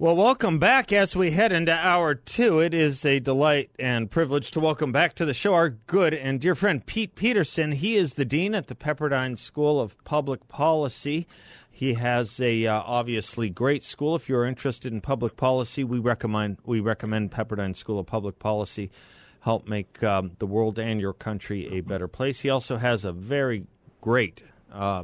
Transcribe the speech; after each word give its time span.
Well, 0.00 0.14
welcome 0.14 0.60
back 0.60 0.92
as 0.92 1.16
we 1.16 1.32
head 1.32 1.50
into 1.50 1.72
hour 1.72 2.14
two. 2.14 2.60
It 2.60 2.72
is 2.72 3.04
a 3.04 3.18
delight 3.18 3.72
and 3.80 4.08
privilege 4.08 4.52
to 4.52 4.60
welcome 4.60 4.92
back 4.92 5.14
to 5.14 5.24
the 5.24 5.34
show 5.34 5.54
our 5.54 5.70
good 5.70 6.14
and 6.14 6.40
dear 6.40 6.54
friend 6.54 6.86
Pete 6.86 7.16
Peterson. 7.16 7.72
He 7.72 7.96
is 7.96 8.14
the 8.14 8.24
dean 8.24 8.54
at 8.54 8.68
the 8.68 8.76
Pepperdine 8.76 9.36
School 9.36 9.80
of 9.80 9.96
Public 10.04 10.46
Policy. 10.46 11.26
He 11.68 11.94
has 11.94 12.38
a 12.38 12.64
uh, 12.68 12.80
obviously 12.86 13.50
great 13.50 13.82
school. 13.82 14.14
If 14.14 14.28
you're 14.28 14.44
interested 14.44 14.92
in 14.92 15.00
public 15.00 15.36
policy, 15.36 15.82
we 15.82 15.98
recommend 15.98 16.58
we 16.64 16.78
recommend 16.78 17.32
Pepperdine 17.32 17.74
School 17.74 17.98
of 17.98 18.06
Public 18.06 18.38
Policy. 18.38 18.92
Help 19.40 19.66
make 19.66 20.00
um, 20.04 20.30
the 20.38 20.46
world 20.46 20.78
and 20.78 21.00
your 21.00 21.12
country 21.12 21.76
a 21.76 21.80
better 21.80 22.06
place. 22.06 22.38
He 22.38 22.50
also 22.50 22.76
has 22.76 23.04
a 23.04 23.10
very 23.10 23.66
great 24.00 24.44
uh, 24.72 25.02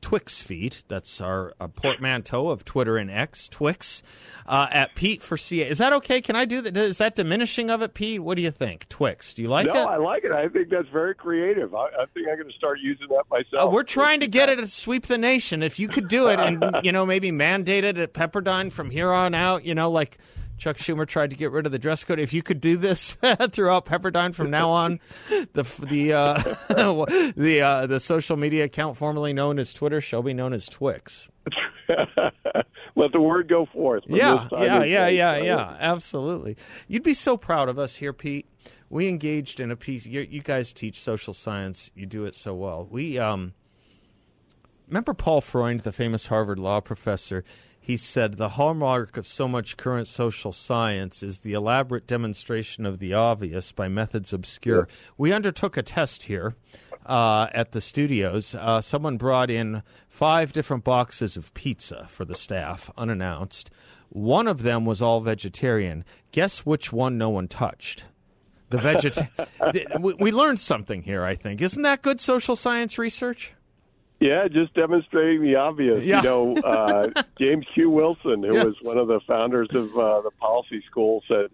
Twix 0.00 0.42
feed. 0.42 0.76
That's 0.88 1.20
our 1.20 1.54
uh, 1.60 1.68
portmanteau 1.68 2.48
of 2.48 2.64
Twitter 2.64 2.96
and 2.96 3.10
X, 3.10 3.48
Twix, 3.48 4.02
uh, 4.46 4.66
at 4.70 4.94
Pete 4.94 5.22
for 5.22 5.36
CA. 5.36 5.68
Is 5.68 5.78
that 5.78 5.92
okay? 5.94 6.20
Can 6.20 6.36
I 6.36 6.44
do 6.44 6.62
that? 6.62 6.76
Is 6.76 6.98
that 6.98 7.14
diminishing 7.14 7.70
of 7.70 7.82
it, 7.82 7.94
Pete? 7.94 8.22
What 8.22 8.36
do 8.36 8.42
you 8.42 8.50
think? 8.50 8.88
Twix. 8.88 9.34
Do 9.34 9.42
you 9.42 9.48
like 9.48 9.66
no, 9.66 9.72
it? 9.72 9.74
No, 9.74 9.86
I 9.86 9.96
like 9.96 10.24
it. 10.24 10.32
I 10.32 10.48
think 10.48 10.70
that's 10.70 10.88
very 10.88 11.14
creative. 11.14 11.74
I, 11.74 11.86
I 11.86 12.06
think 12.14 12.28
I'm 12.28 12.36
going 12.36 12.48
to 12.48 12.56
start 12.56 12.78
using 12.80 13.08
that 13.08 13.24
myself. 13.30 13.68
Uh, 13.68 13.70
we're 13.70 13.82
trying 13.82 14.20
to 14.20 14.28
get 14.28 14.48
it 14.48 14.56
to 14.56 14.66
sweep 14.68 15.06
the 15.06 15.18
nation. 15.18 15.62
If 15.62 15.78
you 15.78 15.88
could 15.88 16.08
do 16.08 16.28
it 16.28 16.40
and, 16.40 16.64
you 16.82 16.92
know, 16.92 17.04
maybe 17.06 17.30
mandate 17.30 17.84
it 17.84 17.98
at 17.98 18.12
Pepperdine 18.12 18.72
from 18.72 18.90
here 18.90 19.10
on 19.12 19.34
out, 19.34 19.64
you 19.64 19.74
know, 19.74 19.90
like– 19.90 20.18
Chuck 20.60 20.76
Schumer 20.76 21.06
tried 21.06 21.30
to 21.30 21.36
get 21.36 21.52
rid 21.52 21.64
of 21.64 21.72
the 21.72 21.78
dress 21.78 22.04
code. 22.04 22.18
If 22.20 22.34
you 22.34 22.42
could 22.42 22.60
do 22.60 22.76
this 22.76 23.14
throughout 23.50 23.86
Pepperdine 23.86 24.34
from 24.34 24.50
now 24.50 24.68
on, 24.68 25.00
the 25.54 25.64
the 25.80 26.12
uh, 26.12 26.42
the 27.34 27.62
uh, 27.62 27.86
the 27.86 27.98
social 27.98 28.36
media 28.36 28.64
account 28.64 28.98
formerly 28.98 29.32
known 29.32 29.58
as 29.58 29.72
Twitter 29.72 30.02
shall 30.02 30.22
be 30.22 30.34
known 30.34 30.52
as 30.52 30.66
Twix. 30.66 31.30
Let 32.94 33.12
the 33.12 33.20
word 33.22 33.48
go 33.48 33.64
forth. 33.72 34.04
Yeah, 34.06 34.48
yeah, 34.52 34.84
yeah, 34.84 35.08
yeah, 35.08 35.36
yeah. 35.38 35.76
Absolutely. 35.80 36.58
You'd 36.88 37.04
be 37.04 37.14
so 37.14 37.38
proud 37.38 37.70
of 37.70 37.78
us 37.78 37.96
here, 37.96 38.12
Pete. 38.12 38.46
We 38.90 39.08
engaged 39.08 39.60
in 39.60 39.70
a 39.70 39.76
piece. 39.76 40.04
You, 40.04 40.20
you 40.28 40.42
guys 40.42 40.74
teach 40.74 41.00
social 41.00 41.32
science. 41.32 41.90
You 41.94 42.04
do 42.04 42.26
it 42.26 42.34
so 42.34 42.54
well. 42.54 42.86
We 42.90 43.18
um, 43.18 43.54
remember 44.88 45.14
Paul 45.14 45.40
Freund, 45.40 45.80
the 45.80 45.92
famous 45.92 46.26
Harvard 46.26 46.58
law 46.58 46.80
professor 46.80 47.44
he 47.80 47.96
said 47.96 48.36
the 48.36 48.50
hallmark 48.50 49.16
of 49.16 49.26
so 49.26 49.48
much 49.48 49.78
current 49.78 50.06
social 50.06 50.52
science 50.52 51.22
is 51.22 51.40
the 51.40 51.54
elaborate 51.54 52.06
demonstration 52.06 52.84
of 52.84 52.98
the 52.98 53.14
obvious 53.14 53.72
by 53.72 53.88
methods 53.88 54.34
obscure. 54.34 54.86
Yeah. 54.88 54.94
We 55.16 55.32
undertook 55.32 55.78
a 55.78 55.82
test 55.82 56.24
here 56.24 56.54
uh, 57.06 57.48
at 57.52 57.72
the 57.72 57.80
studios. 57.80 58.54
Uh, 58.54 58.82
someone 58.82 59.16
brought 59.16 59.50
in 59.50 59.82
five 60.08 60.52
different 60.52 60.84
boxes 60.84 61.38
of 61.38 61.54
pizza 61.54 62.06
for 62.06 62.26
the 62.26 62.34
staff, 62.34 62.90
unannounced. 62.98 63.70
One 64.10 64.46
of 64.46 64.62
them 64.62 64.84
was 64.84 65.00
all 65.00 65.20
vegetarian. 65.20 66.04
Guess 66.32 66.60
which 66.60 66.92
one 66.92 67.16
no 67.16 67.30
one 67.30 67.48
touched? 67.48 68.04
The 68.68 68.78
veget. 68.78 69.98
we, 70.00 70.14
we 70.14 70.30
learned 70.32 70.60
something 70.60 71.02
here. 71.02 71.24
I 71.24 71.34
think 71.34 71.62
isn't 71.62 71.82
that 71.82 72.02
good 72.02 72.20
social 72.20 72.56
science 72.56 72.98
research? 72.98 73.54
Yeah, 74.20 74.48
just 74.48 74.74
demonstrating 74.74 75.42
the 75.42 75.56
obvious. 75.56 76.04
Yeah. 76.04 76.18
You 76.18 76.22
know, 76.22 76.54
uh, 76.56 77.22
James 77.40 77.66
Q. 77.72 77.88
Wilson, 77.88 78.42
who 78.42 78.52
yes. 78.52 78.66
was 78.66 78.76
one 78.82 78.98
of 78.98 79.08
the 79.08 79.20
founders 79.26 79.68
of 79.74 79.96
uh, 79.96 80.20
the 80.20 80.30
policy 80.38 80.82
school, 80.88 81.22
said 81.26 81.50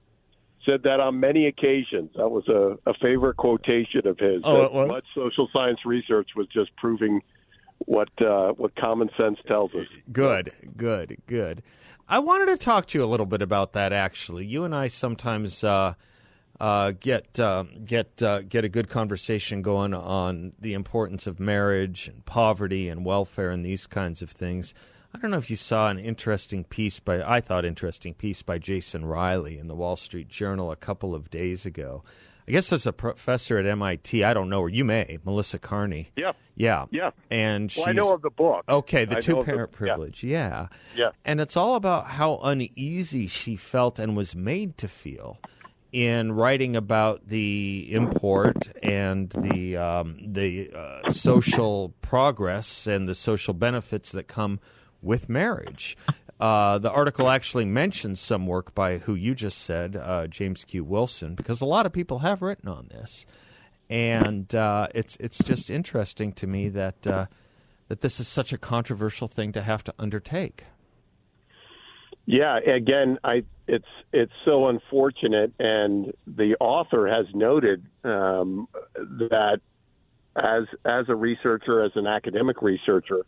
said 0.65 0.83
that 0.83 0.99
on 0.99 1.21
many 1.21 1.47
occasions. 1.47 2.11
That 2.17 2.29
was 2.29 2.49
a, 2.49 2.77
a 2.91 2.95
favorite 2.95 3.37
quotation 3.37 4.07
of 4.07 4.19
his. 4.19 4.43
Oh, 4.43 4.65
it 4.65 4.73
was? 4.73 4.89
Much 4.89 5.05
social 5.15 5.49
science 5.53 5.87
research 5.87 6.31
was 6.35 6.49
just 6.49 6.75
proving 6.77 7.23
what 7.79 8.09
uh, 8.21 8.53
what 8.53 8.75
common 8.75 9.11
sense 9.17 9.39
tells 9.47 9.73
us. 9.75 9.87
Good, 10.13 10.51
good, 10.77 11.19
good. 11.27 11.63
I 12.09 12.19
wanted 12.19 12.47
to 12.47 12.57
talk 12.57 12.87
to 12.89 12.99
you 12.99 13.05
a 13.05 13.07
little 13.07 13.27
bit 13.27 13.43
about 13.43 13.75
that. 13.75 13.93
Actually, 13.93 14.45
you 14.45 14.65
and 14.65 14.75
I 14.75 14.89
sometimes. 14.89 15.63
Uh, 15.63 15.95
uh, 16.61 16.93
get 16.99 17.39
uh, 17.39 17.65
get 17.85 18.23
uh, 18.23 18.43
get 18.43 18.65
a 18.65 18.69
good 18.69 18.89
conversation 18.89 19.63
going 19.63 19.95
on 19.95 20.53
the 20.59 20.75
importance 20.75 21.27
of 21.27 21.39
marriage 21.39 22.09
and 22.09 22.25
poverty 22.25 22.89
and 22.89 23.05
welfare 23.05 23.51
and 23.51 23.65
these 23.65 23.87
kinds 23.87 24.23
of 24.23 24.31
things. 24.31 24.75
I 25.13 25.19
don't 25.19 25.31
know 25.31 25.39
if 25.39 25.51
you 25.51 25.57
saw 25.57 25.89
an 25.89 25.99
interesting 25.99 26.65
piece 26.65 27.01
by 27.01 27.23
I 27.23 27.41
thought 27.41 27.65
interesting 27.65 28.15
piece 28.15 28.43
by 28.43 28.59
Jason 28.59 29.05
Riley 29.05 29.59
in 29.59 29.69
the 29.69 29.75
Wall 29.75 29.97
Street 29.97 30.29
Journal 30.29 30.71
a 30.71 30.77
couple 30.77 31.15
of 31.15 31.31
days 31.31 31.67
ago. 31.67 32.03
I 32.49 32.53
guess 32.53 32.73
as 32.73 32.87
a 32.87 32.93
professor 32.93 33.59
at 33.59 33.67
MIT, 33.67 34.23
I 34.23 34.33
don't 34.33 34.49
know, 34.49 34.61
or 34.61 34.69
you 34.69 34.85
may, 34.85 35.19
Melissa 35.25 35.59
Kearney. 35.59 36.11
Yeah. 36.15 36.33
Yeah. 36.55 36.87
Yeah. 36.91 37.11
And 37.29 37.75
well, 37.77 37.89
I 37.89 37.93
know 37.93 38.15
of 38.15 38.23
the 38.23 38.31
book. 38.31 38.63
Okay, 38.69 39.05
the 39.05 39.17
two 39.17 39.43
parent 39.43 39.73
the, 39.73 39.77
privilege. 39.77 40.23
Yeah. 40.23 40.69
yeah. 40.95 41.07
Yeah. 41.07 41.11
And 41.25 41.41
it's 41.41 41.57
all 41.57 41.75
about 41.75 42.07
how 42.07 42.39
uneasy 42.45 43.27
she 43.27 43.57
felt 43.57 43.99
and 43.99 44.17
was 44.17 44.37
made 44.37 44.79
to 44.79 44.87
feel 44.87 45.41
in 45.97 46.31
writing 46.31 46.77
about 46.77 47.27
the 47.27 47.89
import 47.91 48.69
and 48.83 49.31
the 49.31 49.79
um, 49.79 50.15
the 50.21 50.71
uh, 50.71 51.09
social 51.09 51.95
progress 52.03 52.87
and 52.87 53.09
the 53.09 53.15
social 53.15 53.55
benefits 53.55 54.13
that 54.13 54.29
come 54.29 54.61
with 55.01 55.31
marriage. 55.31 55.97
Uh, 56.39 56.77
the 56.77 56.91
article 56.91 57.31
actually 57.31 57.65
mentions 57.65 58.21
some 58.21 58.47
work 58.47 58.75
by 58.75 58.99
who 58.99 59.15
you 59.15 59.35
just 59.35 59.57
said, 59.57 59.97
uh, 59.97 60.27
James 60.27 60.65
Q. 60.65 60.85
Wilson, 60.85 61.35
because 61.35 61.63
a 61.63 61.65
lot 61.65 61.87
of 61.87 61.95
people 61.95 62.19
have 62.19 62.43
written 62.43 62.69
on 62.69 62.89
this, 62.89 63.25
and 63.89 64.55
uh, 64.55 64.89
it's 64.95 65.17
it's 65.19 65.39
just 65.39 65.71
interesting 65.71 66.31
to 66.35 66.47
me 66.47 66.69
that 66.69 67.07
uh, 67.07 67.25
that 67.89 68.03
this 68.03 68.21
is 68.21 68.29
such 68.29 68.53
a 68.53 68.59
controversial 68.59 69.29
thing 69.29 69.51
to 69.53 69.63
have 69.63 69.83
to 69.85 69.95
undertake. 69.99 70.65
Yeah, 72.27 72.59
again, 72.59 73.19
I 73.23 73.45
it's 73.69 73.87
it's 74.13 74.33
so 74.45 74.69
unfortunate, 74.69 75.53
and 75.59 76.13
the 76.27 76.57
author 76.61 77.07
has 77.07 77.27
noted 77.33 77.85
um, 78.05 78.69
that 78.95 79.61
as 80.35 80.65
as 80.85 81.09
a 81.09 81.15
researcher, 81.15 81.85
as 81.85 81.93
an 81.95 82.07
academic 82.09 82.63
researcher, 82.63 83.25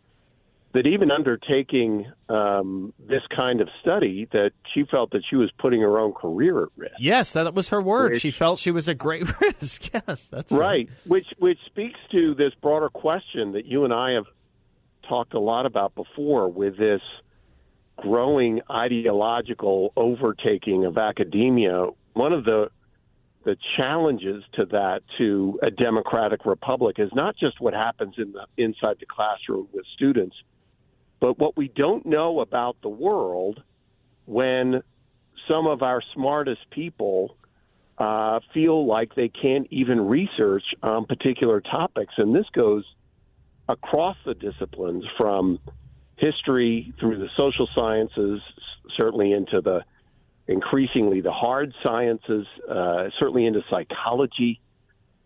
that 0.73 0.85
even 0.85 1.11
undertaking 1.11 2.11
um, 2.27 2.93
this 2.99 3.21
kind 3.35 3.61
of 3.61 3.69
study, 3.81 4.27
that 4.31 4.51
she 4.73 4.83
felt 4.83 5.11
that 5.11 5.23
she 5.29 5.35
was 5.35 5.49
putting 5.57 5.81
her 5.81 5.97
own 5.97 6.13
career 6.13 6.63
at 6.63 6.69
risk. 6.75 6.95
Yes, 6.99 7.33
that 7.33 7.53
was 7.53 7.69
her 7.69 7.81
word. 7.81 8.13
Which, 8.13 8.21
she 8.21 8.31
felt 8.31 8.59
she 8.59 8.71
was 8.71 8.87
at 8.87 8.97
great 8.97 9.39
risk. 9.41 9.93
yes, 9.93 10.27
that's 10.27 10.51
right. 10.51 10.59
right. 10.59 10.89
Which 11.05 11.27
which 11.37 11.59
speaks 11.65 11.99
to 12.11 12.35
this 12.35 12.53
broader 12.61 12.89
question 12.89 13.53
that 13.53 13.65
you 13.65 13.85
and 13.85 13.93
I 13.93 14.11
have 14.11 14.25
talked 15.07 15.33
a 15.33 15.39
lot 15.39 15.65
about 15.65 15.95
before 15.95 16.47
with 16.49 16.77
this 16.77 17.01
growing 18.01 18.61
ideological 18.69 19.93
overtaking 19.95 20.85
of 20.85 20.97
academia, 20.97 21.87
one 22.13 22.33
of 22.33 22.45
the 22.45 22.69
the 23.45 23.55
challenges 23.77 24.43
to 24.53 24.65
that 24.65 25.01
to 25.17 25.57
a 25.63 25.71
democratic 25.71 26.45
republic 26.45 26.97
is 26.99 27.09
not 27.13 27.37
just 27.37 27.61
what 27.61 27.73
happens 27.73 28.15
in 28.17 28.33
the 28.33 28.45
inside 28.57 28.97
the 28.99 29.05
classroom 29.05 29.67
with 29.71 29.85
students, 29.93 30.35
but 31.21 31.39
what 31.39 31.55
we 31.55 31.69
don't 31.69 32.05
know 32.05 32.41
about 32.41 32.75
the 32.81 32.89
world 32.89 33.63
when 34.25 34.81
some 35.47 35.67
of 35.67 35.81
our 35.81 36.01
smartest 36.13 36.61
people 36.69 37.37
uh, 37.97 38.39
feel 38.53 38.85
like 38.85 39.15
they 39.15 39.29
can't 39.29 39.67
even 39.71 40.01
research 40.01 40.63
on 40.83 41.05
particular 41.05 41.61
topics, 41.61 42.13
and 42.17 42.35
this 42.35 42.45
goes 42.53 42.83
across 43.67 44.17
the 44.25 44.33
disciplines 44.33 45.05
from 45.17 45.59
history 46.19 46.93
through 46.99 47.17
the 47.17 47.29
social 47.37 47.67
sciences, 47.73 48.41
certainly 48.95 49.31
into 49.31 49.61
the 49.61 49.83
increasingly 50.47 51.21
the 51.21 51.31
hard 51.31 51.73
sciences, 51.83 52.45
uh, 52.69 53.09
certainly 53.19 53.45
into 53.45 53.61
psychology. 53.69 54.59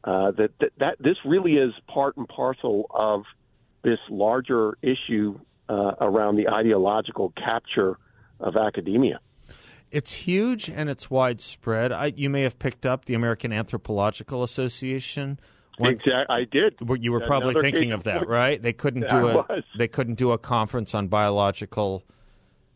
Uh, 0.04 0.32
that, 0.32 0.50
that 0.60 0.72
that 0.80 0.96
this 1.00 1.16
really 1.24 1.54
is 1.54 1.74
part 1.88 2.18
and 2.18 2.28
parcel 2.28 2.86
of 2.90 3.24
this 3.84 4.00
larger 4.10 4.78
issue 4.82 5.40
uh, 5.70 5.94
around 6.02 6.36
the 6.36 6.50
ideological 6.50 7.32
capture 7.38 7.98
of 8.40 8.58
academia. 8.58 9.20
It's 9.92 10.12
huge 10.12 10.70
and 10.70 10.90
it's 10.90 11.10
widespread. 11.10 11.92
I, 11.92 12.08
you 12.16 12.30
may 12.30 12.42
have 12.42 12.60
picked 12.60 12.86
up 12.86 13.06
the 13.06 13.14
American 13.14 13.54
Anthropological 13.54 14.44
Association 14.44 15.40
Exactly, 15.80 16.26
I 16.30 16.44
did. 16.44 16.76
You 17.00 17.12
were 17.12 17.20
probably 17.22 17.50
Another 17.52 17.62
thinking 17.72 17.92
of 17.94 18.04
that, 18.04 18.28
right? 18.28 18.62
They 18.62 18.74
couldn't 18.74 19.10
do 19.10 19.28
a 19.28 19.36
was. 19.38 19.64
they 19.78 19.88
couldn't 19.88 20.16
do 20.16 20.32
a 20.32 20.38
conference 20.38 20.94
on 20.94 21.08
biological, 21.08 22.04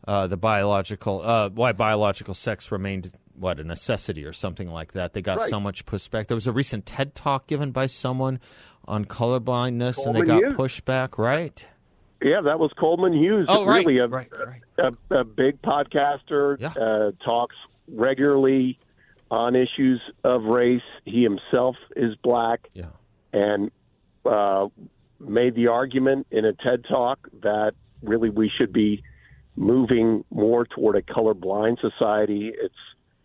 uh, 0.06 0.26
the 0.26 0.36
biological 0.36 1.22
uh, 1.24 1.48
why 1.50 1.72
biological 1.72 2.34
sex 2.34 2.72
remained 2.72 3.12
what 3.34 3.60
a 3.60 3.64
necessity 3.64 4.24
or 4.24 4.32
something 4.32 4.68
like 4.68 4.92
that. 4.94 5.12
They 5.12 5.22
got 5.22 5.38
Right. 5.38 5.48
so 5.48 5.60
much 5.60 5.86
pushback. 5.86 6.26
There 6.26 6.34
was 6.34 6.48
a 6.48 6.52
recent 6.52 6.86
TED 6.86 7.14
talk 7.14 7.46
given 7.46 7.70
by 7.70 7.86
someone 7.86 8.40
on 8.86 9.04
colorblindness, 9.04 10.04
and 10.04 10.16
they 10.16 10.22
got 10.22 10.38
Hughes. 10.42 10.54
pushback. 10.54 11.18
Right? 11.18 11.64
Yeah, 12.20 12.40
that 12.40 12.58
was 12.58 12.72
Coleman 12.76 13.12
Hughes. 13.12 13.46
Oh, 13.48 13.64
right, 13.64 13.86
really 13.86 13.98
a, 14.00 14.08
right, 14.08 14.28
right. 14.44 14.92
a, 15.10 15.20
a 15.20 15.22
big 15.24 15.62
podcaster. 15.62 16.60
Yeah. 16.60 16.72
Uh, 16.72 17.12
talks 17.24 17.54
regularly 17.86 18.76
on 19.30 19.56
issues 19.56 20.00
of 20.24 20.44
race. 20.44 20.82
He 21.04 21.22
himself 21.22 21.76
is 21.96 22.14
black. 22.22 22.68
Yeah. 22.74 22.86
and 23.32 23.70
uh, 24.24 24.68
made 25.20 25.54
the 25.54 25.68
argument 25.68 26.26
in 26.30 26.44
a 26.44 26.52
TED 26.52 26.84
talk 26.88 27.28
that 27.42 27.72
really 28.02 28.30
we 28.30 28.50
should 28.56 28.72
be 28.72 29.02
moving 29.56 30.24
more 30.30 30.64
toward 30.64 30.96
a 30.96 31.02
colorblind 31.02 31.80
society. 31.80 32.52
It's 32.54 32.74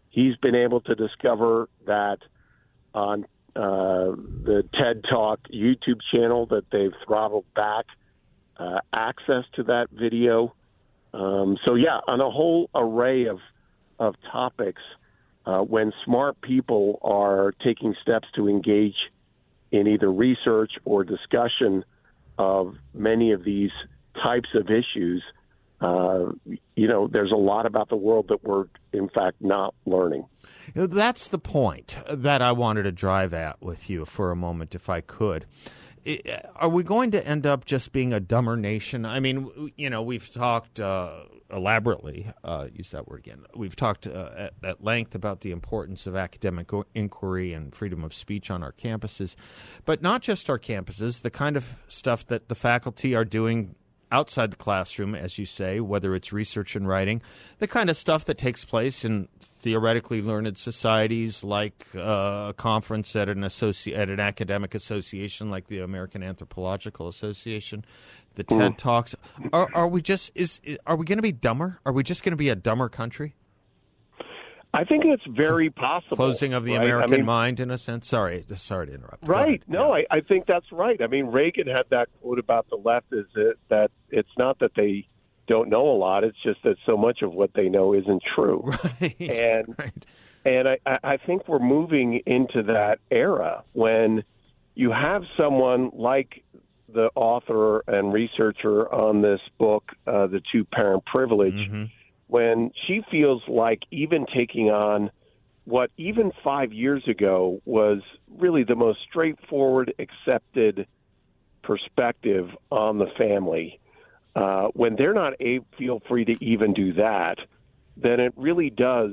he's 0.09 0.35
been 0.38 0.55
able 0.55 0.81
to 0.81 0.95
discover 0.95 1.69
that 1.85 2.17
on 2.94 3.25
uh, 3.56 4.15
the 4.45 4.63
TED 4.73 5.03
Talk 5.09 5.39
YouTube 5.53 5.99
channel 6.11 6.47
that 6.47 6.65
they've 6.71 6.94
throttled 7.06 7.45
back 7.56 7.85
uh, 8.57 8.79
access 8.91 9.44
to 9.53 9.63
that 9.63 9.88
video. 9.91 10.56
Um, 11.13 11.57
so 11.63 11.75
yeah, 11.75 11.99
on 12.07 12.19
a 12.19 12.29
whole 12.29 12.69
array 12.73 13.25
of 13.25 13.39
of 13.99 14.15
topics, 14.31 14.81
uh, 15.45 15.60
when 15.60 15.92
smart 16.06 16.40
people 16.42 17.00
are 17.01 17.54
taking 17.63 17.95
steps 18.01 18.28
to 18.36 18.48
engage 18.48 18.95
in 19.72 19.88
either 19.88 20.12
research 20.12 20.74
or 20.86 21.04
discussion 21.04 21.84
of 22.38 22.75
many 22.94 23.31
of 23.31 23.44
these 23.44 23.72
types 24.22 24.50
of 24.54 24.68
issues, 24.69 25.24
uh, 25.81 26.25
you 26.75 26.88
know, 26.88 27.07
there's 27.07 27.31
a 27.31 27.36
lot 27.36 27.66
about 27.66 27.90
the 27.90 27.95
world 27.95 28.28
that 28.30 28.44
we're 28.44 28.66
in 28.94 29.10
fact 29.10 29.42
not 29.42 29.74
learning. 29.86 30.25
That's 30.74 31.28
the 31.28 31.40
point 31.40 31.98
that 32.10 32.42
I 32.42 32.51
wanted 32.54 32.84
to 32.84 32.92
drive 32.92 33.34
at 33.34 33.62
with 33.62 33.90
you 33.90 34.06
for 34.06 34.31
a 34.31 34.36
moment, 34.36 34.75
if 34.75 34.90
I 34.90 35.01
could. 35.01 35.45
Are 36.55 36.69
we 36.69 36.83
going 36.83 37.11
to 37.11 37.25
end 37.25 37.45
up 37.45 37.65
just 37.65 37.91
being 37.91 38.13
a 38.13 38.19
dumber 38.19 38.57
nation? 38.57 39.05
I 39.05 39.19
mean, 39.19 39.71
you 39.77 39.89
know, 39.89 40.01
we've 40.01 40.29
talked 40.31 40.79
uh, 40.79 41.23
elaborately, 41.50 42.29
uh, 42.44 42.67
use 42.73 42.91
that 42.91 43.07
word 43.07 43.19
again. 43.19 43.44
We've 43.55 43.75
talked 43.75 44.07
uh, 44.07 44.29
at, 44.35 44.53
at 44.63 44.83
length 44.83 45.15
about 45.15 45.41
the 45.41 45.51
importance 45.51 46.05
of 46.05 46.15
academic 46.15 46.71
inquiry 46.94 47.53
and 47.53 47.73
freedom 47.73 48.03
of 48.03 48.13
speech 48.13 48.51
on 48.51 48.63
our 48.63 48.73
campuses, 48.73 49.35
but 49.85 50.01
not 50.01 50.21
just 50.21 50.50
our 50.50 50.59
campuses, 50.59 51.21
the 51.21 51.31
kind 51.31 51.55
of 51.55 51.75
stuff 51.88 52.27
that 52.27 52.49
the 52.49 52.56
faculty 52.56 53.15
are 53.15 53.25
doing 53.25 53.75
outside 54.13 54.51
the 54.51 54.56
classroom, 54.56 55.15
as 55.15 55.38
you 55.38 55.45
say, 55.45 55.80
whether 55.80 56.15
it's 56.15 56.31
research 56.31 56.75
and 56.75 56.88
writing, 56.88 57.21
the 57.60 57.68
kind 57.68 57.89
of 57.89 57.98
stuff 57.98 58.24
that 58.25 58.38
takes 58.38 58.63
place 58.63 59.04
in 59.04 59.27
theoretically 59.62 60.21
learned 60.21 60.57
societies 60.57 61.44
like 61.44 61.88
uh, 61.95 62.48
a 62.50 62.54
conference 62.56 63.15
at 63.15 63.27
an 63.27 63.39
associ- 63.39 63.98
at 63.98 64.10
an 64.10 64.19
academic 64.19 64.75
association 64.75 65.50
like 65.50 65.68
the 65.68 65.80
American 65.80 66.21
Anthropological 66.21 67.07
Association, 67.07 67.83
the 68.36 68.44
TED 68.44 68.77
Talks. 68.77 69.15
Are, 69.51 69.69
are 69.74 69.88
we 69.88 70.01
just 70.01 70.31
is 70.36 70.62
are 70.86 70.95
we 70.95 71.06
going 71.06 71.18
to 71.18 71.24
be 71.24 71.31
dumber? 71.31 71.80
Are 71.86 71.92
we 71.92 72.04
just 72.04 72.24
going 72.24 72.31
to 72.31 72.38
be 72.38 72.50
a 72.50 72.56
dumber 72.56 72.89
country? 72.89 73.36
I 74.73 74.83
think 74.83 75.05
it's 75.05 75.23
very 75.27 75.69
possible. 75.69 76.17
Closing 76.17 76.53
of 76.53 76.65
the 76.65 76.73
right? 76.73 76.81
I 76.81 76.83
American 76.83 77.11
mean, 77.11 77.25
mind, 77.25 77.59
in 77.59 77.69
a 77.69 77.77
sense. 77.77 78.07
Sorry, 78.07 78.43
sorry 78.55 78.87
to 78.87 78.93
interrupt. 78.93 79.27
Right. 79.27 79.61
No, 79.67 79.95
Yeah. 79.95 80.03
I, 80.11 80.17
I 80.17 80.21
think 80.21 80.47
that's 80.47 80.71
right. 80.71 80.99
I 81.01 81.07
mean, 81.07 81.27
Reagan 81.27 81.67
had 81.67 81.85
that 81.91 82.09
quote 82.21 82.39
about 82.39 82.67
the 82.69 82.77
left 82.77 83.07
is 83.11 83.25
that, 83.35 83.55
that 83.69 83.91
it's 84.09 84.35
not 84.37 84.59
that 84.59 84.71
they 84.75 85.07
don't 85.45 85.69
know 85.69 85.87
a 85.89 85.97
lot, 85.97 86.23
it's 86.23 86.41
just 86.41 86.63
that 86.63 86.77
so 86.85 86.97
much 86.97 87.21
of 87.21 87.33
what 87.33 87.53
they 87.53 87.69
know 87.69 87.93
isn't 87.93 88.23
true. 88.35 88.63
right. 89.01 89.15
And 89.19 89.75
right. 89.77 90.05
and 90.45 90.67
I, 90.69 90.77
I 90.85 90.97
I 91.03 91.17
think 91.17 91.47
we're 91.47 91.59
moving 91.59 92.21
into 92.25 92.63
that 92.63 92.99
era 93.11 93.63
when 93.73 94.23
you 94.75 94.89
have 94.91 95.23
someone 95.37 95.91
like 95.93 96.43
the 96.87 97.09
author 97.15 97.79
and 97.87 98.13
researcher 98.13 98.91
on 98.93 99.21
this 99.21 99.41
book, 99.57 99.91
uh, 100.07 100.27
The 100.27 100.41
Two 100.51 100.63
Parent 100.65 101.05
Privilege, 101.05 101.53
Mm-hmm. 101.55 101.83
When 102.33 102.71
she 102.88 103.03
feels 103.12 103.44
like 103.47 103.83
even 103.91 104.25
taking 104.35 104.71
on 104.71 105.12
what 105.65 105.91
even 105.97 106.31
five 106.44 106.74
years 106.74 107.03
ago 107.07 107.62
was 107.63 108.00
really 108.39 108.63
the 108.63 108.75
most 108.75 108.97
straightforward, 109.07 109.94
accepted 110.00 110.88
perspective 111.62 112.50
on 112.71 112.97
the 112.97 113.06
family, 113.19 113.80
uh, 114.35 114.65
when 114.74 114.95
they're 114.95 115.13
not 115.13 115.33
a- 115.39 115.59
feel 115.77 116.01
free 116.09 116.25
to 116.25 116.44
even 116.44 116.74
do 116.74 116.91
that, 116.94 117.38
then 117.97 118.19
it 118.19 118.33
really 118.35 118.71
does 118.71 119.12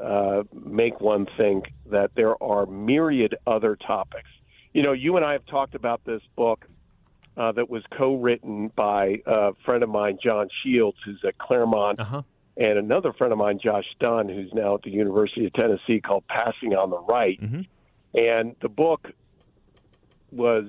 uh, 0.00 0.42
make 0.54 0.98
one 0.98 1.26
think 1.36 1.66
that 1.90 2.10
there 2.16 2.42
are 2.42 2.64
myriad 2.64 3.36
other 3.46 3.76
topics. 3.76 4.30
You 4.72 4.82
know, 4.82 4.92
you 4.92 5.16
and 5.16 5.26
I 5.26 5.32
have 5.34 5.44
talked 5.44 5.74
about 5.74 6.00
this 6.06 6.22
book 6.36 6.64
uh, 7.36 7.52
that 7.52 7.68
was 7.68 7.82
co-written 7.98 8.72
by 8.74 9.18
a 9.26 9.52
friend 9.66 9.82
of 9.82 9.90
mine, 9.90 10.16
John 10.24 10.48
Shields, 10.62 10.96
who's 11.04 11.20
at 11.28 11.36
Claremont, 11.36 12.00
Uh-huh. 12.00 12.22
And 12.56 12.78
another 12.78 13.12
friend 13.12 13.32
of 13.32 13.38
mine, 13.38 13.58
Josh 13.62 13.86
Dunn, 13.98 14.28
who's 14.28 14.52
now 14.52 14.74
at 14.74 14.82
the 14.82 14.90
University 14.90 15.46
of 15.46 15.52
Tennessee, 15.54 16.00
called 16.00 16.24
"Passing 16.28 16.74
on 16.74 16.90
the 16.90 16.98
Right." 16.98 17.40
Mm-hmm. 17.40 17.62
And 18.14 18.56
the 18.60 18.68
book 18.68 19.08
was 20.30 20.66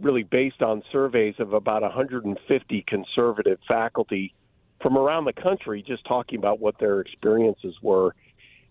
really 0.00 0.22
based 0.22 0.62
on 0.62 0.82
surveys 0.92 1.34
of 1.38 1.52
about 1.52 1.82
150 1.82 2.84
conservative 2.86 3.58
faculty 3.66 4.34
from 4.80 4.96
around 4.96 5.24
the 5.24 5.32
country, 5.32 5.82
just 5.86 6.04
talking 6.04 6.38
about 6.38 6.60
what 6.60 6.78
their 6.78 7.00
experiences 7.00 7.74
were. 7.82 8.14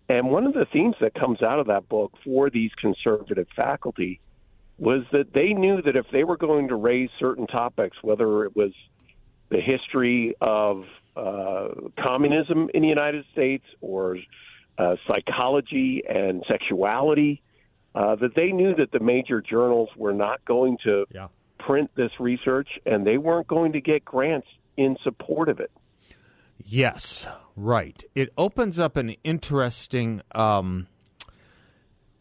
And 0.07 0.29
one 0.29 0.45
of 0.45 0.53
the 0.53 0.65
themes 0.71 0.95
that 1.01 1.15
comes 1.15 1.41
out 1.41 1.59
of 1.59 1.67
that 1.67 1.89
book 1.89 2.13
for 2.23 2.49
these 2.49 2.71
conservative 2.79 3.47
faculty 3.55 4.19
was 4.77 5.03
that 5.11 5.33
they 5.33 5.53
knew 5.53 5.81
that 5.81 5.95
if 5.95 6.05
they 6.11 6.23
were 6.23 6.37
going 6.37 6.67
to 6.67 6.75
raise 6.75 7.09
certain 7.17 7.47
topics, 7.47 7.97
whether 8.01 8.45
it 8.45 8.55
was 8.55 8.71
the 9.49 9.59
history 9.59 10.35
of 10.41 10.85
uh, 11.15 11.67
communism 11.99 12.69
in 12.73 12.81
the 12.81 12.87
United 12.87 13.25
States 13.31 13.65
or 13.81 14.17
uh, 14.77 14.95
psychology 15.07 16.03
and 16.07 16.43
sexuality, 16.47 17.41
uh, 17.95 18.15
that 18.15 18.35
they 18.35 18.51
knew 18.51 18.75
that 18.75 18.91
the 18.91 18.99
major 18.99 19.41
journals 19.41 19.89
were 19.95 20.13
not 20.13 20.43
going 20.45 20.77
to 20.83 21.05
Yeah. 21.13 21.27
print 21.59 21.89
this 21.95 22.11
research 22.19 22.67
and 22.85 23.07
they 23.07 23.17
weren't 23.17 23.47
going 23.47 23.71
to 23.73 23.81
get 23.81 24.03
grants 24.03 24.47
in 24.75 24.97
support 25.03 25.47
of 25.47 25.59
it. 25.61 25.71
Yes, 26.57 27.27
right. 27.55 28.03
It 28.15 28.29
opens 28.37 28.79
up 28.79 28.97
an 28.97 29.11
interesting 29.23 30.21
um, 30.33 30.87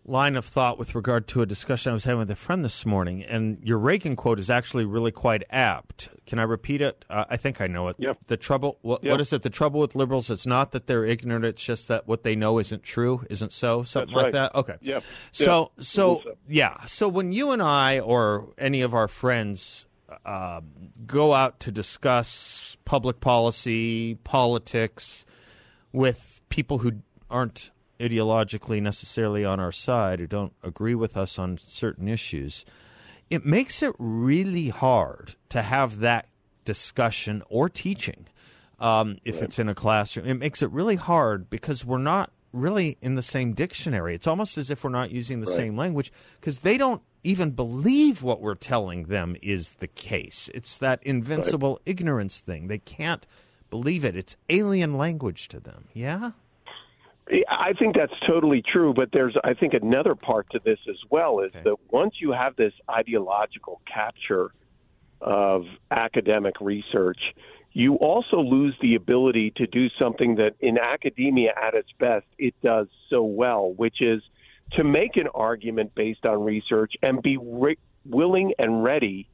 line 0.06 0.36
of 0.36 0.44
thought 0.44 0.78
with 0.78 0.94
regard 0.94 1.26
to 1.28 1.40
a 1.40 1.46
discussion 1.46 1.90
I 1.90 1.94
was 1.94 2.04
having 2.04 2.18
with 2.18 2.30
a 2.30 2.36
friend 2.36 2.62
this 2.64 2.84
morning. 2.84 3.22
And 3.24 3.58
your 3.62 3.78
Reagan 3.78 4.16
quote 4.16 4.38
is 4.38 4.50
actually 4.50 4.84
really 4.84 5.10
quite 5.10 5.42
apt. 5.48 6.10
Can 6.26 6.38
I 6.38 6.42
repeat 6.42 6.82
it? 6.82 7.04
Uh, 7.08 7.24
I 7.30 7.36
think 7.38 7.60
I 7.60 7.66
know 7.66 7.88
it. 7.88 7.96
Yep. 7.98 8.18
The 8.26 8.36
trouble. 8.36 8.78
What, 8.82 9.02
Yep. 9.02 9.10
what 9.10 9.20
is 9.20 9.32
it? 9.32 9.42
The 9.42 9.50
trouble 9.50 9.80
with 9.80 9.94
liberals? 9.94 10.28
It's 10.28 10.46
not 10.46 10.72
that 10.72 10.86
they're 10.86 11.06
ignorant. 11.06 11.44
It's 11.46 11.64
just 11.64 11.88
that 11.88 12.06
what 12.06 12.22
they 12.22 12.36
know 12.36 12.58
isn't 12.58 12.82
true. 12.82 13.24
Isn't 13.30 13.50
so? 13.52 13.82
Something 13.82 14.14
like 14.14 14.32
that. 14.32 14.54
Okay. 14.54 14.76
Yep. 14.82 15.04
So 15.32 15.44
Yep. 15.44 15.84
so 15.86 16.22
so. 16.24 16.36
yeah. 16.48 16.84
So 16.84 17.08
when 17.08 17.32
you 17.32 17.50
and 17.52 17.62
I 17.62 17.98
or 18.00 18.48
any 18.58 18.82
of 18.82 18.92
our 18.92 19.08
friends 19.08 19.86
uh, 20.26 20.60
go 21.06 21.32
out 21.32 21.60
to 21.60 21.72
discuss 21.72 22.76
public 22.84 23.20
policy, 23.20 24.16
politics 24.24 25.24
with 25.92 26.42
people 26.50 26.78
who 26.78 26.92
aren't 27.30 27.70
ideologically 28.04 28.82
necessarily 28.82 29.44
on 29.44 29.60
our 29.60 29.72
side, 29.72 30.20
who 30.20 30.26
don't 30.26 30.52
agree 30.62 30.94
with 30.94 31.16
us 31.16 31.38
on 31.38 31.58
certain 31.58 32.08
issues, 32.08 32.64
it 33.30 33.44
makes 33.44 33.82
it 33.82 33.94
really 33.98 34.68
hard 34.68 35.34
to 35.48 35.62
have 35.62 36.00
that 36.00 36.28
discussion 36.64 37.42
or 37.48 37.68
teaching 37.68 38.26
um, 38.78 39.18
if 39.24 39.42
it's 39.42 39.58
in 39.58 39.68
a 39.68 39.74
classroom. 39.74 40.26
It 40.26 40.34
makes 40.34 40.62
it 40.62 40.70
really 40.70 40.96
hard 40.96 41.48
because 41.48 41.84
we're 41.84 41.98
not 41.98 42.30
really 42.52 42.96
in 43.00 43.14
the 43.16 43.22
same 43.22 43.52
dictionary. 43.52 44.14
It's 44.14 44.26
almost 44.26 44.56
as 44.58 44.70
if 44.70 44.84
we're 44.84 44.90
not 44.90 45.10
using 45.10 45.40
the 45.40 45.46
same 45.46 45.76
language 45.76 46.12
because 46.40 46.60
they 46.60 46.78
don't 46.78 47.02
even 47.24 47.50
believe 47.50 48.22
what 48.22 48.40
we're 48.40 48.54
telling 48.54 49.04
them 49.04 49.36
is 49.42 49.74
the 49.74 49.88
case. 49.88 50.50
It's 50.54 50.78
that 50.78 51.02
invincible 51.02 51.80
ignorance 51.84 52.38
thing. 52.38 52.68
They 52.68 52.78
can't 52.78 53.26
believe 53.70 54.04
it. 54.04 54.14
It's 54.14 54.36
alien 54.48 54.94
language 54.94 55.48
to 55.48 55.58
them. 55.58 55.88
Yeah? 55.92 56.32
I 57.48 57.72
think 57.78 57.96
that's 57.96 58.12
totally 58.26 58.62
true, 58.62 58.92
but 58.92 59.10
there's 59.12 59.34
I 59.44 59.54
think 59.54 59.72
another 59.74 60.14
part 60.14 60.46
to 60.50 60.60
this 60.64 60.78
as 60.88 60.98
well 61.10 61.40
is 61.40 61.50
Okay. 61.54 61.62
that 61.64 61.76
once 61.90 62.16
you 62.20 62.32
have 62.32 62.54
this 62.56 62.72
ideological 62.90 63.80
capture 63.92 64.50
of 65.20 65.64
academic 65.90 66.54
research, 66.60 67.18
you 67.72 67.94
also 67.96 68.36
lose 68.40 68.74
the 68.82 68.94
ability 68.94 69.52
to 69.56 69.66
do 69.66 69.88
something 69.98 70.34
that 70.36 70.54
in 70.60 70.76
academia 70.78 71.52
at 71.60 71.74
its 71.74 71.88
best 71.98 72.26
it 72.38 72.54
does 72.62 72.88
so 73.08 73.22
well, 73.22 73.72
which 73.72 74.02
is 74.02 74.22
to 74.72 74.84
make 74.84 75.16
an 75.16 75.28
argument 75.34 75.94
based 75.94 76.26
on 76.26 76.44
research 76.44 76.92
and 77.02 77.22
be 77.22 77.38
re- 77.38 77.78
willing 78.04 78.52
and 78.58 78.84
ready 78.84 79.26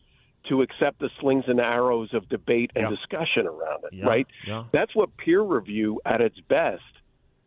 to 0.48 0.62
accept 0.62 1.00
the 1.00 1.10
slings 1.20 1.44
and 1.48 1.60
arrows 1.60 2.14
of 2.14 2.28
debate 2.28 2.70
and 2.76 2.84
Yeah. 2.84 2.90
discussion 2.96 3.46
around 3.46 3.84
it, 3.84 3.92
Yeah, 3.94 4.06
right? 4.06 4.26
yeah. 4.46 4.64
That's 4.72 4.94
what 4.94 5.14
peer 5.16 5.42
review 5.42 6.00
at 6.06 6.20
its 6.20 6.38
best 6.40 6.82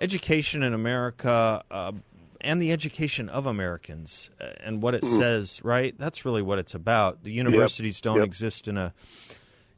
education 0.00 0.62
in 0.62 0.74
America, 0.74 1.62
uh, 1.70 1.92
and 2.40 2.60
the 2.60 2.70
education 2.72 3.28
of 3.28 3.46
Americans, 3.46 4.30
uh, 4.40 4.48
and 4.60 4.82
what 4.82 4.94
it 4.94 5.04
says. 5.04 5.60
Right, 5.64 5.94
that's 5.98 6.24
really 6.24 6.42
what 6.42 6.58
it's 6.58 6.74
about. 6.74 7.24
The 7.24 7.32
universities 7.32 8.00
don't 8.00 8.18
Yep. 8.18 8.26
exist 8.26 8.68
in 8.68 8.76
a 8.76 8.92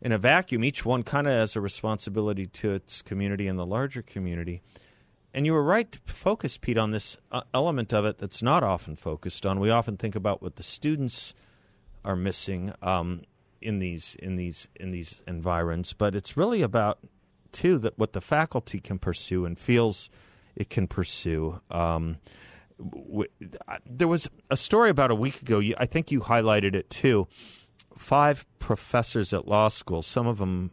in 0.01 0.13
a 0.13 0.19
vacuum. 0.19 0.63
Each 0.65 0.85
one 0.85 1.03
kind 1.03 1.27
of 1.27 1.33
has 1.33 1.57
a 1.57 1.61
responsibility 1.61 2.47
to 2.47 2.73
its 2.73 3.03
community 3.03 3.49
and 3.49 3.59
the 3.59 3.67
larger 3.67 4.03
community. 4.03 4.63
And 5.35 5.45
you 5.45 5.53
were 5.53 5.63
right 5.63 5.91
to 5.93 5.99
focus, 6.07 6.57
Pete, 6.57 6.79
on 6.79 6.91
this 6.91 7.17
uh, 7.31 7.43
element 7.53 7.93
of 7.93 8.05
it 8.05 8.19
that's 8.19 8.43
not 8.43 8.63
often 8.63 8.97
focused 8.97 9.45
on. 9.45 9.61
We 9.61 9.71
often 9.71 9.97
think 9.97 10.15
about 10.17 10.41
what 10.43 10.57
the 10.57 10.63
students 10.63 11.35
are 12.05 12.17
missing 12.17 12.73
um, 12.81 13.23
in 13.61 13.79
these 13.79 14.17
in 14.21 14.37
these 14.37 14.69
in 14.77 14.91
these 14.91 15.23
environs, 15.27 15.93
but 15.93 16.15
it's 16.15 16.37
really 16.37 16.63
about 16.63 16.99
too 17.53 17.79
that 17.79 17.99
what 17.99 18.13
the 18.13 18.21
faculty 18.21 18.81
can 18.81 18.99
pursue 18.99 19.45
and 19.45 19.59
feels 19.59 20.11
it 20.57 20.71
can 20.71 20.87
pursue. 20.89 21.61
Um, 21.71 22.19
w- 22.79 23.29
there 23.87 24.09
was 24.09 24.29
a 24.51 24.57
story 24.57 24.91
about 24.91 25.11
a 25.11 25.15
week 25.15 25.43
ago. 25.43 25.59
You, 25.59 25.75
I 25.79 25.87
think 25.87 26.11
you 26.11 26.21
highlighted 26.21 26.75
it 26.75 26.91
too. 26.91 27.29
Five 27.97 28.47
professors 28.59 29.33
at 29.33 29.49
law 29.49 29.69
school, 29.69 30.03
some 30.03 30.27
of 30.27 30.39
them, 30.39 30.71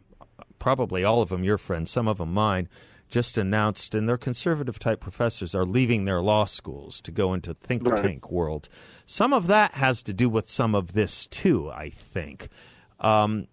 probably 0.58 1.04
all 1.04 1.22
of 1.22 1.28
them 1.28 1.44
your 1.44 1.58
friends, 1.58 1.90
some 1.90 2.06
of 2.08 2.18
them 2.18 2.32
mine, 2.32 2.68
just 3.08 3.38
announced, 3.38 3.94
and 3.94 4.08
they're 4.08 4.16
conservative 4.18 4.78
type 4.78 5.00
professors 5.00 5.54
are 5.54 5.64
leaving 5.64 6.04
their 6.04 6.20
law 6.20 6.44
schools 6.44 7.00
to 7.02 7.12
go 7.12 7.32
into 7.34 7.54
think 7.54 7.86
Right. 7.88 8.02
tank 8.02 8.30
world. 8.32 8.68
Some 9.06 9.32
of 9.32 9.46
that 9.46 9.74
has 9.74 10.02
to 10.02 10.12
do 10.12 10.28
with 10.28 10.48
some 10.48 10.74
of 10.74 10.92
this 10.92 11.26
too, 11.26 11.70
I 11.70 11.90
think. 11.90 12.48
Um, 12.98 13.46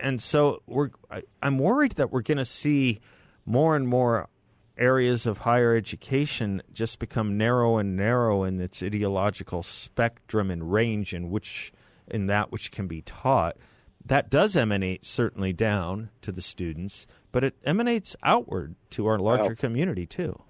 and 0.00 0.20
so 0.20 0.62
we're 0.66 0.90
I, 1.10 1.22
I'm 1.42 1.58
worried 1.58 1.92
that 1.92 2.12
we're 2.12 2.22
going 2.22 2.38
to 2.38 2.44
see 2.44 3.00
more 3.44 3.76
and 3.76 3.86
more 3.86 4.28
areas 4.76 5.26
of 5.26 5.38
higher 5.38 5.74
education 5.74 6.62
just 6.72 6.98
become 6.98 7.38
narrow 7.38 7.78
and 7.78 7.96
narrow 7.96 8.44
in 8.44 8.60
its 8.60 8.82
ideological 8.82 9.62
spectrum 9.62 10.50
and 10.50 10.70
range 10.72 11.14
in 11.14 11.30
which 11.30 11.72
in 12.08 12.26
that 12.26 12.52
which 12.52 12.70
can 12.70 12.86
be 12.86 13.02
taught. 13.02 13.56
That 14.04 14.30
does 14.30 14.54
emanate 14.54 15.04
certainly 15.04 15.52
down 15.52 16.10
to 16.22 16.30
the 16.30 16.42
students, 16.42 17.06
but 17.32 17.42
it 17.42 17.56
emanates 17.64 18.14
outward 18.22 18.76
to 18.90 19.06
our 19.06 19.18
larger 19.18 19.54
community 19.56 20.06
too. 20.06 20.42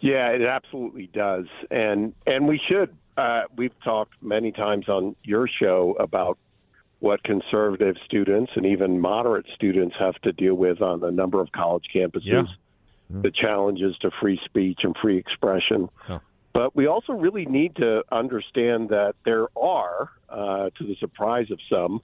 Yeah, 0.00 0.28
it 0.28 0.42
absolutely 0.42 1.08
does, 1.12 1.46
and 1.70 2.14
and 2.26 2.48
we 2.48 2.60
should. 2.68 2.96
Uh, 3.16 3.42
we've 3.56 3.78
talked 3.84 4.14
many 4.22 4.50
times 4.50 4.88
on 4.88 5.14
your 5.22 5.46
show 5.46 5.94
about 6.00 6.36
what 7.04 7.22
conservative 7.22 7.96
students 8.06 8.50
and 8.56 8.64
even 8.64 8.98
moderate 8.98 9.44
students 9.54 9.94
have 9.98 10.14
to 10.22 10.32
deal 10.32 10.54
with 10.54 10.80
on 10.80 11.04
a 11.04 11.10
number 11.10 11.38
of 11.38 11.52
college 11.52 11.84
campuses. 11.94 12.22
Yeah. 12.24 12.44
The 13.10 13.30
challenges 13.30 13.94
to 14.00 14.10
free 14.22 14.40
speech 14.46 14.80
and 14.84 14.96
free 15.02 15.18
expression. 15.18 15.90
Yeah. 16.08 16.20
But 16.54 16.74
we 16.74 16.86
also 16.86 17.12
really 17.12 17.44
need 17.44 17.76
to 17.76 18.02
understand 18.10 18.88
that 18.88 19.16
there 19.26 19.48
are, 19.54 20.08
uh, 20.30 20.70
to 20.78 20.84
the 20.86 20.96
surprise 20.98 21.50
of 21.50 21.58
some, 21.68 22.00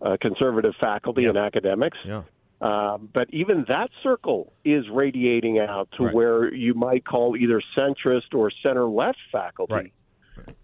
uh, 0.00 0.16
conservative 0.20 0.74
faculty 0.78 1.22
Yeah. 1.22 1.30
and 1.30 1.38
academics 1.38 1.98
Yeah. 2.04 2.22
um, 2.60 3.08
but 3.12 3.26
even 3.32 3.64
that 3.66 3.90
circle 4.04 4.52
is 4.64 4.88
radiating 4.88 5.58
out 5.58 5.88
to 5.96 6.04
Right. 6.04 6.14
where 6.14 6.54
you 6.54 6.74
might 6.74 7.04
call 7.04 7.36
either 7.36 7.60
centrist 7.76 8.32
or 8.34 8.52
center 8.62 8.84
left 8.86 9.18
faculty 9.32 9.74
Right. 9.74 9.92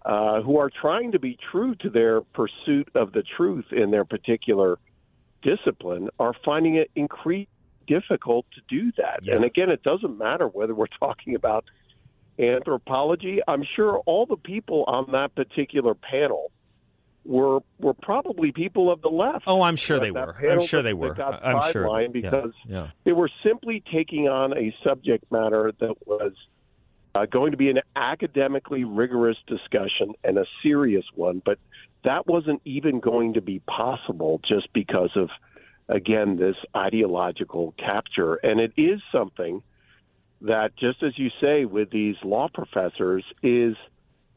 Uh, 0.05 0.41
who 0.41 0.57
are 0.57 0.69
trying 0.69 1.11
to 1.11 1.19
be 1.19 1.37
true 1.51 1.75
to 1.75 1.89
their 1.89 2.21
pursuit 2.21 2.89
of 2.95 3.11
the 3.13 3.23
truth 3.23 3.65
in 3.71 3.91
their 3.91 4.05
particular 4.05 4.77
discipline 5.41 6.09
are 6.19 6.33
finding 6.45 6.75
it 6.75 6.91
increasingly 6.95 7.47
difficult 7.87 8.45
to 8.55 8.61
do 8.69 8.91
that. 8.97 9.19
Yeah. 9.23 9.35
And 9.35 9.43
again, 9.43 9.69
it 9.69 9.83
doesn't 9.83 10.17
matter 10.17 10.47
whether 10.47 10.73
we're 10.73 10.85
talking 10.99 11.35
about 11.35 11.65
anthropology. 12.39 13.39
I'm 13.47 13.63
sure 13.75 13.99
all 14.05 14.25
the 14.25 14.37
people 14.37 14.83
on 14.87 15.11
that 15.11 15.35
particular 15.35 15.93
panel 15.93 16.51
were 17.23 17.59
were 17.79 17.93
probably 17.93 18.51
people 18.51 18.91
of 18.91 19.01
the 19.01 19.09
left. 19.09 19.43
Oh, 19.45 19.61
I'm 19.61 19.75
sure 19.75 19.99
they 19.99 20.09
were. 20.09 20.35
I'm 20.49 20.61
sure 20.61 20.81
they 20.81 20.93
were. 20.93 21.21
I'm 21.21 21.71
sure. 21.71 21.85
sidelined 21.85 22.15
Yeah. 22.15 22.21
because 22.21 22.53
yeah. 22.67 22.87
they 23.03 23.11
were 23.11 23.29
simply 23.43 23.83
taking 23.91 24.27
on 24.27 24.57
a 24.57 24.75
subject 24.83 25.31
matter 25.31 25.71
that 25.79 25.95
was 26.07 26.33
uh, 27.13 27.25
going 27.25 27.51
to 27.51 27.57
be 27.57 27.69
an 27.69 27.79
academically 27.95 28.83
rigorous 28.83 29.37
discussion 29.47 30.13
and 30.23 30.37
a 30.37 30.45
serious 30.63 31.05
one, 31.15 31.41
but 31.43 31.59
that 32.03 32.27
wasn't 32.27 32.61
even 32.65 32.99
going 32.99 33.33
to 33.33 33.41
be 33.41 33.59
possible 33.59 34.39
just 34.47 34.71
because 34.73 35.11
of, 35.15 35.29
again, 35.87 36.37
this 36.37 36.55
ideological 36.75 37.73
capture. 37.77 38.35
And 38.35 38.59
it 38.59 38.73
is 38.77 39.01
something 39.11 39.61
that, 40.41 40.75
just 40.75 41.03
as 41.03 41.17
you 41.17 41.29
say, 41.39 41.65
with 41.65 41.91
these 41.91 42.15
law 42.23 42.49
professors, 42.51 43.23
is 43.43 43.75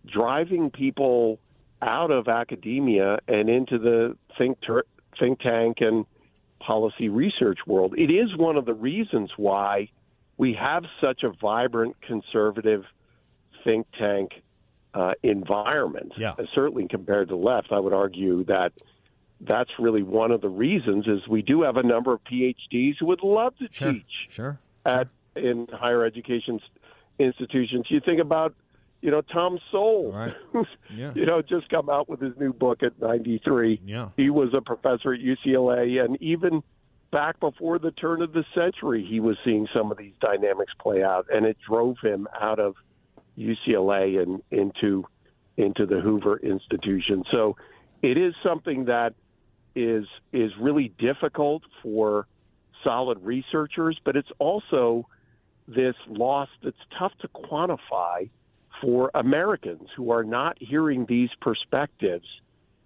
driving 0.07 0.71
people 0.71 1.39
out 1.81 2.11
of 2.11 2.29
academia 2.29 3.19
and 3.29 3.49
into 3.49 3.79
the 3.79 4.17
think 4.37 4.61
ter- 4.61 4.85
think 5.19 5.41
tank 5.41 5.79
and 5.81 6.07
policy 6.61 7.09
research 7.09 7.59
world. 7.67 7.95
It 7.97 8.11
is 8.11 8.37
one 8.37 8.57
of 8.57 8.65
the 8.65 8.75
reasons 8.75 9.31
why 9.37 9.91
we 10.37 10.55
have 10.55 10.85
such 11.01 11.23
a 11.23 11.31
vibrant 11.41 11.97
conservative 12.03 12.85
think 13.63 13.87
tank 13.99 14.43
uh, 14.95 15.13
environment. 15.23 16.13
Yeah. 16.17 16.33
Uh, 16.39 16.45
certainly 16.55 16.87
compared 16.89 17.29
to 17.29 17.35
the 17.35 17.41
left, 17.41 17.73
I 17.73 17.79
would 17.81 17.93
argue 17.93 18.45
that 18.45 18.73
that's 19.41 19.71
really 19.79 20.03
one 20.03 20.31
of 20.31 20.41
the 20.41 20.49
reasons 20.49 21.07
is 21.07 21.27
we 21.29 21.43
do 21.43 21.63
have 21.63 21.77
a 21.77 21.83
number 21.83 22.13
of 22.13 22.21
PhDs 22.25 22.95
who 23.01 23.07
would 23.07 23.23
love 23.23 23.57
to 23.59 23.69
Sure. 23.71 23.93
teach 23.93 24.05
Sure. 24.31 24.59
at 24.85 25.09
in 25.37 25.67
higher 25.73 26.05
education 26.05 26.61
institutions. 27.19 27.87
You 27.89 28.01
think 28.01 28.21
about, 28.21 28.55
you 29.03 29.11
know, 29.11 29.21
Tom 29.21 29.59
Sowell, 29.71 30.13
Right. 30.13 30.35
Yeah. 30.95 31.13
you 31.15 31.27
know 31.27 31.43
just 31.43 31.69
come 31.69 31.91
out 31.91 32.09
with 32.09 32.21
his 32.21 32.37
new 32.39 32.53
book 32.53 32.83
at 32.83 33.01
93. 33.01 33.81
Yeah. 33.85 34.11
He 34.17 34.31
was 34.31 34.55
a 34.55 34.61
professor 34.61 35.13
at 35.13 35.21
UCLA, 35.21 36.05
and 36.05 36.21
even 36.23 36.63
back 37.15 37.39
before 37.39 37.79
the 37.79 37.93
turn 37.93 38.23
of 38.23 38.33
the 38.33 38.45
century, 38.57 39.07
he 39.09 39.21
was 39.21 39.37
seeing 39.45 39.69
some 39.73 39.93
of 39.93 39.97
these 39.97 40.15
dynamics 40.21 40.73
play 40.81 41.05
out, 41.05 41.27
and 41.33 41.47
it 41.47 41.57
drove 41.67 41.97
him 42.03 42.27
out 42.39 42.59
of 42.59 42.75
UCLA 43.39 44.21
and 44.21 44.43
into 44.51 45.05
into 45.57 45.87
the 45.87 46.01
Hoover 46.01 46.39
Institution. 46.39 47.23
So 47.31 47.57
it 48.03 48.19
is 48.19 48.35
something 48.43 48.87
that 48.87 49.15
is 49.77 50.07
is 50.33 50.51
really 50.61 50.93
difficult 50.99 51.63
for 51.85 52.27
solid 52.83 53.19
researchers, 53.23 53.97
but 54.05 54.17
it's 54.17 54.33
also 54.41 55.07
this 55.69 55.95
loss 56.09 56.49
that's 56.65 56.77
tough 56.99 57.13
to 57.21 57.29
quantify 57.29 58.29
for 58.83 59.13
Americans 59.15 59.89
who 59.97 60.11
are 60.11 60.25
not 60.25 60.59
hearing 60.59 61.07
these 61.09 61.31
perspectives, 61.41 62.27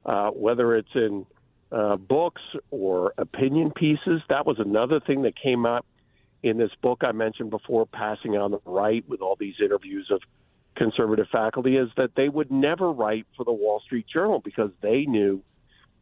uh, 0.04 0.28
whether 0.32 0.76
it's 0.76 0.94
in 0.94 1.24
uh, 1.70 1.96
books 1.96 2.42
or 2.70 3.12
opinion 3.18 3.70
pieces. 3.70 4.22
That 4.28 4.46
was 4.46 4.58
another 4.58 5.00
thing 5.00 5.22
that 5.22 5.34
came 5.40 5.66
up 5.66 5.86
in 6.42 6.56
this 6.56 6.70
book 6.80 7.02
I 7.02 7.12
mentioned 7.12 7.50
before, 7.50 7.86
Passing 7.86 8.36
on 8.36 8.52
the 8.52 8.60
Right, 8.64 9.04
with 9.08 9.20
all 9.20 9.36
these 9.36 9.56
interviews 9.62 10.08
of 10.10 10.20
conservative 10.76 11.26
faculty, 11.30 11.76
is 11.76 11.88
that 11.96 12.14
they 12.14 12.28
would 12.28 12.50
never 12.50 12.90
write 12.92 13.26
for 13.36 13.44
the 13.44 13.52
Wall 13.52 13.80
Street 13.80 14.06
Journal 14.06 14.40
because 14.40 14.70
they 14.80 15.04
knew 15.04 15.42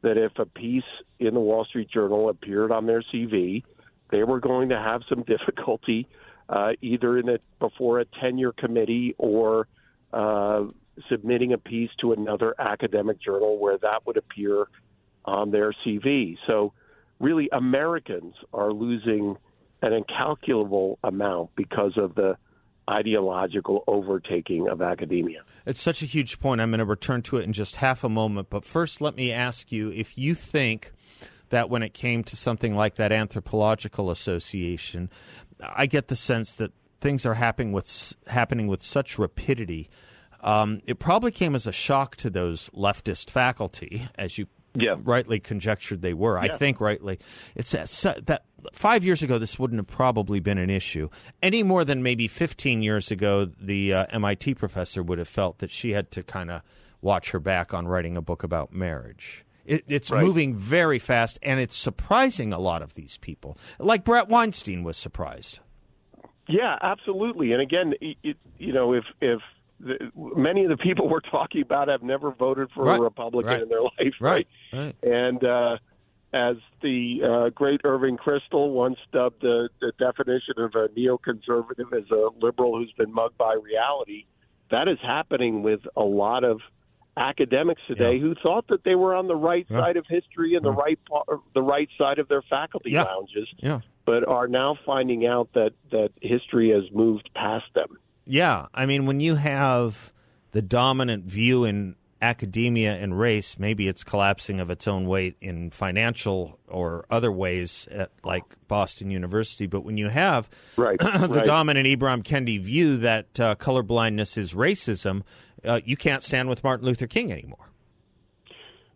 that 0.02 0.18
if 0.18 0.38
a 0.38 0.46
piece 0.46 0.84
in 1.18 1.34
the 1.34 1.40
Wall 1.40 1.64
Street 1.64 1.88
Journal 1.90 2.28
appeared 2.28 2.70
on 2.70 2.86
their 2.86 3.02
CV, 3.02 3.64
they 4.10 4.22
were 4.24 4.40
going 4.40 4.68
to 4.68 4.78
have 4.78 5.02
some 5.08 5.22
difficulty 5.26 6.06
uh, 6.48 6.72
either 6.80 7.18
in 7.18 7.28
it 7.28 7.42
before 7.58 7.98
a 7.98 8.04
tenure 8.04 8.52
committee 8.52 9.14
or 9.18 9.66
uh, 10.12 10.64
submitting 11.08 11.52
a 11.52 11.58
piece 11.58 11.90
to 12.00 12.12
another 12.12 12.54
academic 12.58 13.20
journal 13.20 13.58
where 13.58 13.78
that 13.78 14.06
would 14.06 14.16
appear 14.16 14.66
on 15.26 15.50
their 15.50 15.72
CV. 15.84 16.36
So, 16.46 16.72
really, 17.20 17.48
Americans 17.52 18.34
are 18.52 18.72
losing 18.72 19.36
an 19.82 19.92
incalculable 19.92 20.98
amount 21.04 21.50
because 21.56 21.92
of 21.96 22.14
the 22.14 22.36
ideological 22.88 23.82
overtaking 23.86 24.68
of 24.68 24.80
academia. 24.80 25.42
It's 25.64 25.80
such 25.80 26.02
a 26.02 26.06
huge 26.06 26.38
point. 26.38 26.60
I'm 26.60 26.70
going 26.70 26.78
to 26.78 26.84
return 26.84 27.22
to 27.22 27.36
it 27.38 27.44
in 27.44 27.52
just 27.52 27.76
half 27.76 28.04
a 28.04 28.08
moment. 28.08 28.48
But 28.48 28.64
first, 28.64 29.00
let 29.00 29.16
me 29.16 29.32
ask 29.32 29.72
you 29.72 29.90
if 29.90 30.16
you 30.16 30.34
think 30.34 30.92
that 31.50 31.68
when 31.68 31.82
it 31.82 31.94
came 31.94 32.24
to 32.24 32.36
something 32.36 32.74
like 32.74 32.96
that 32.96 33.12
anthropological 33.12 34.10
association, 34.10 35.10
I 35.60 35.86
get 35.86 36.08
the 36.08 36.16
sense 36.16 36.54
that 36.54 36.72
things 37.00 37.26
are 37.26 37.34
happening 37.34 37.72
with 37.72 38.14
happening 38.26 38.66
with 38.66 38.82
such 38.82 39.18
rapidity. 39.18 39.88
Um, 40.42 40.80
it 40.86 40.98
probably 40.98 41.32
came 41.32 41.54
as 41.54 41.66
a 41.66 41.72
shock 41.72 42.14
to 42.16 42.30
those 42.30 42.70
leftist 42.70 43.30
faculty, 43.30 44.08
as 44.16 44.38
you 44.38 44.46
yeah. 44.80 44.96
rightly 45.02 45.40
conjectured 45.40 46.02
they 46.02 46.14
were. 46.14 46.36
Yeah. 46.42 46.52
I 46.52 46.56
think 46.56 46.80
rightly. 46.80 47.18
It's 47.54 47.72
that, 47.72 48.26
that 48.26 48.44
five 48.72 49.04
years 49.04 49.22
ago 49.22 49.38
this 49.38 49.58
wouldn't 49.58 49.78
have 49.78 49.86
probably 49.86 50.40
been 50.40 50.58
an 50.58 50.70
issue 50.70 51.08
any 51.42 51.62
more 51.62 51.84
than 51.84 52.02
maybe 52.02 52.28
15 52.28 52.82
years 52.82 53.10
ago 53.10 53.50
the 53.60 53.92
uh, 53.92 54.06
MIT 54.10 54.54
professor 54.54 55.02
would 55.02 55.18
have 55.18 55.28
felt 55.28 55.58
that 55.58 55.70
she 55.70 55.90
had 55.90 56.10
to 56.10 56.22
kind 56.22 56.50
of 56.50 56.62
watch 57.00 57.30
her 57.30 57.40
back 57.40 57.72
on 57.72 57.86
writing 57.86 58.16
a 58.16 58.22
book 58.22 58.42
about 58.42 58.72
marriage. 58.72 59.44
It, 59.64 59.84
it's 59.88 60.10
right. 60.10 60.22
moving 60.22 60.54
very 60.54 60.98
fast, 60.98 61.38
and 61.42 61.58
it's 61.58 61.76
surprising 61.76 62.52
a 62.52 62.58
lot 62.58 62.82
of 62.82 62.94
these 62.94 63.18
people. 63.18 63.58
Like 63.78 64.04
Bret 64.04 64.28
Weinstein 64.28 64.84
was 64.84 64.96
surprised. 64.96 65.60
Yeah, 66.48 66.78
absolutely. 66.80 67.52
And 67.52 67.60
again, 67.60 67.94
it, 68.00 68.36
you 68.58 68.72
know, 68.72 68.92
if 68.92 69.04
if 69.20 69.40
the, 69.80 70.10
many 70.14 70.64
of 70.64 70.70
the 70.70 70.76
people 70.76 71.08
we're 71.10 71.20
talking 71.20 71.62
about 71.62 71.88
have 71.88 72.02
never 72.02 72.30
voted 72.30 72.68
for 72.74 72.84
right. 72.84 72.98
a 72.98 73.02
Republican 73.02 73.50
right. 73.50 73.62
in 73.62 73.68
their 73.68 73.82
life, 73.82 74.14
right? 74.20 74.48
right. 74.72 74.96
And 75.02 75.44
uh, 75.44 75.78
as 76.32 76.56
the 76.82 77.20
uh, 77.22 77.50
great 77.50 77.80
Irving 77.84 78.16
Kristol 78.16 78.72
once 78.72 78.98
dubbed 79.12 79.42
the, 79.42 79.68
the 79.80 79.92
definition 79.98 80.54
of 80.58 80.74
a 80.74 80.88
neoconservative 80.88 81.92
as 81.96 82.10
a 82.10 82.28
liberal 82.40 82.76
who's 82.76 82.92
been 82.92 83.12
mugged 83.12 83.38
by 83.38 83.54
reality, 83.54 84.26
that 84.70 84.88
is 84.88 84.98
happening 85.02 85.62
with 85.62 85.80
a 85.96 86.02
lot 86.02 86.44
of 86.44 86.60
academics 87.16 87.80
today 87.88 88.14
yeah. 88.14 88.20
who 88.20 88.34
thought 88.42 88.66
that 88.68 88.84
they 88.84 88.94
were 88.94 89.14
on 89.14 89.26
the 89.26 89.36
right 89.36 89.66
yeah. 89.70 89.80
side 89.80 89.96
of 89.96 90.04
history 90.08 90.54
and 90.54 90.64
the 90.64 90.72
yeah. 90.72 90.76
right 90.76 90.98
the 91.54 91.62
right 91.62 91.88
side 91.96 92.18
of 92.18 92.28
their 92.28 92.42
faculty 92.42 92.90
lounges, 92.92 93.48
yeah. 93.58 93.80
but 94.04 94.26
are 94.28 94.48
now 94.48 94.76
finding 94.84 95.26
out 95.26 95.48
that 95.54 95.72
that 95.90 96.10
history 96.20 96.70
has 96.70 96.84
moved 96.92 97.30
past 97.34 97.66
them. 97.74 97.96
Yeah, 98.26 98.66
I 98.74 98.86
mean, 98.86 99.06
when 99.06 99.20
you 99.20 99.36
have 99.36 100.12
the 100.50 100.62
dominant 100.62 101.24
view 101.24 101.64
in 101.64 101.96
academia 102.20 102.96
and 102.96 103.18
race, 103.18 103.58
maybe 103.58 103.88
it's 103.88 104.02
collapsing 104.02 104.58
of 104.58 104.70
its 104.70 104.88
own 104.88 105.06
weight 105.06 105.36
in 105.40 105.70
financial 105.70 106.58
or 106.66 107.04
other 107.10 107.30
ways, 107.30 107.86
at, 107.90 108.10
like 108.24 108.42
Boston 108.66 109.10
University. 109.10 109.66
But 109.66 109.82
when 109.82 109.96
you 109.96 110.08
have 110.08 110.50
right, 110.76 110.98
the 110.98 111.28
right. 111.28 111.44
dominant 111.44 111.86
Ibram 111.86 112.22
Kendi 112.22 112.60
view 112.60 112.96
that 112.98 113.38
uh, 113.38 113.54
colorblindness 113.56 114.36
is 114.36 114.54
racism, 114.54 115.22
uh, 115.64 115.80
you 115.84 115.96
can't 115.96 116.22
stand 116.22 116.48
with 116.48 116.64
Martin 116.64 116.86
Luther 116.86 117.06
King 117.06 117.30
anymore. 117.30 117.70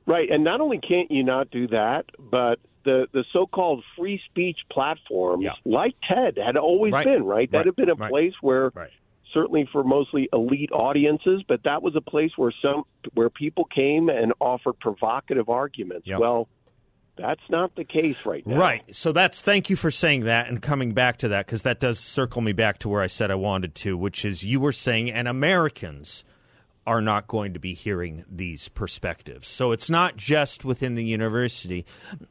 Right, 0.07 0.29
and 0.31 0.43
not 0.43 0.61
only 0.61 0.79
can't 0.79 1.11
you 1.11 1.23
not 1.23 1.51
do 1.51 1.69
that, 1.69 2.07
but 2.19 2.59
the 2.85 3.07
the 3.13 3.25
so-called 3.33 3.85
free 3.97 4.21
speech 4.29 4.59
platforms, 4.73 5.45
yeah. 5.45 5.53
like 5.65 5.95
TED, 6.09 6.39
had 6.45 6.57
always 6.57 6.93
right. 6.93 7.05
been 7.05 7.23
right. 7.23 7.51
That 7.51 7.59
right. 7.59 7.67
had 7.67 7.77
been 7.77 7.91
a 7.91 7.95
right. 7.95 8.11
place 8.11 8.33
where 8.41 8.73
certainly 9.33 9.69
for 9.71 9.85
mostly 9.85 10.29
elite 10.33 10.73
audiences, 10.73 11.43
but 11.47 11.63
that 11.65 11.83
was 11.83 11.97
a 11.97 12.01
place 12.01 12.31
where 12.37 12.53
some 12.63 12.85
where 13.15 13.31
people 13.31 13.65
came 13.65 14.09
and 14.09 14.33
offered 14.41 14.79
provocative 14.79 15.49
arguments. 15.49 16.07
Yep. 16.07 16.21
Well, 16.21 16.49
that's 17.17 17.43
not 17.49 17.75
the 17.77 17.85
case 17.85 18.25
right 18.25 18.47
now. 18.47 18.59
Right. 18.59 18.95
So 18.95 19.13
that's 19.13 19.41
thank 19.41 19.71
you 19.71 19.77
for 19.77 19.91
saying 19.91 20.25
that 20.25 20.49
and 20.49 20.63
coming 20.63 20.93
back 20.93 21.19
to 21.19 21.29
that 21.29 21.47
because 21.47 21.63
that 21.63 21.81
does 21.81 21.99
circle 21.99 22.41
me 22.41 22.53
back 22.53 22.79
to 22.79 22.89
where 22.89 23.03
I 23.03 23.07
said 23.07 23.31
I 23.31 23.35
wanted 23.35 23.75
to, 23.77 23.97
which 23.97 24.25
is 24.25 24.43
you 24.43 24.61
were 24.61 24.73
saying 24.73 25.11
and 25.11 25.29
Americans 25.29 26.25
are 26.87 27.01
not 27.03 27.27
going 27.29 27.53
to 27.55 27.61
be 27.61 27.75
hearing 27.75 28.25
these 28.31 28.69
perspectives. 28.69 29.47
So 29.47 29.71
it's 29.73 29.91
not 29.91 30.17
just 30.17 30.65
within 30.65 30.95
the 30.95 31.05
university. 31.05 31.85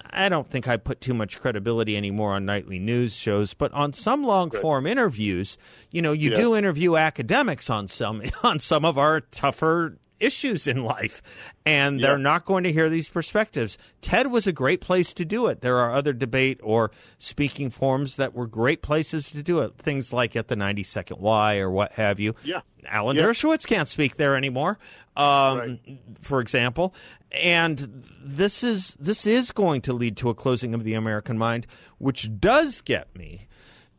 I 0.09 0.27
don't 0.27 0.49
think 0.49 0.67
I 0.67 0.75
put 0.77 1.01
too 1.01 1.13
much 1.13 1.39
credibility 1.39 1.95
anymore 1.95 2.33
on 2.33 2.45
nightly 2.45 2.79
news 2.79 3.15
shows, 3.15 3.53
but 3.53 3.71
on 3.73 3.93
some 3.93 4.23
long 4.23 4.49
form 4.49 4.87
interviews, 4.87 5.57
you 5.91 6.01
know, 6.01 6.11
you 6.13 6.31
Yeah. 6.31 6.35
do 6.35 6.55
interview 6.55 6.95
academics 6.97 7.69
on 7.69 7.87
some 7.87 8.23
on 8.43 8.59
some 8.59 8.85
of 8.85 8.97
our 8.97 9.21
tougher 9.21 9.97
issues 10.19 10.67
in 10.67 10.83
life 10.83 11.21
and 11.65 11.99
they're 12.03 12.17
Yeah. 12.17 12.23
not 12.23 12.45
going 12.45 12.63
to 12.63 12.71
hear 12.71 12.89
these 12.89 13.09
perspectives. 13.09 13.77
TED 14.01 14.27
was 14.27 14.47
a 14.47 14.51
great 14.51 14.81
place 14.81 15.13
to 15.13 15.25
do 15.25 15.47
it. 15.47 15.61
There 15.61 15.77
are 15.77 15.93
other 15.93 16.13
debate 16.13 16.59
or 16.63 16.91
speaking 17.17 17.69
forums 17.69 18.15
that 18.17 18.33
were 18.33 18.47
great 18.47 18.81
places 18.81 19.31
to 19.31 19.41
do 19.43 19.59
it. 19.59 19.73
Things 19.77 20.11
like 20.13 20.35
at 20.35 20.47
the 20.47 20.55
92nd 20.55 21.19
Y 21.19 21.57
or 21.57 21.69
what 21.69 21.93
have 21.93 22.19
you. 22.19 22.35
Yeah. 22.43 22.61
Alan 22.87 23.17
Yeah. 23.17 23.23
Dershowitz 23.23 23.67
can't 23.67 23.89
speak 23.89 24.17
there 24.17 24.35
anymore, 24.35 24.77
um, 25.17 25.57
Right. 25.57 25.79
for 26.21 26.39
example. 26.41 26.93
And 27.31 28.03
this 28.23 28.63
is 28.63 28.95
this 28.99 29.27
is 29.27 29.51
going 29.51 29.81
to 29.81 29.93
lead 29.93 30.17
to 30.17 30.29
a 30.29 30.33
closing 30.33 30.73
of 30.73 30.83
the 30.83 30.95
American 30.95 31.37
mind, 31.37 31.67
which 31.99 32.29
does 32.39 32.81
get 32.81 33.15
me 33.15 33.47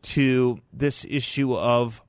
to 0.01 0.59
this 0.73 1.05
issue 1.09 1.55
of 1.55 2.01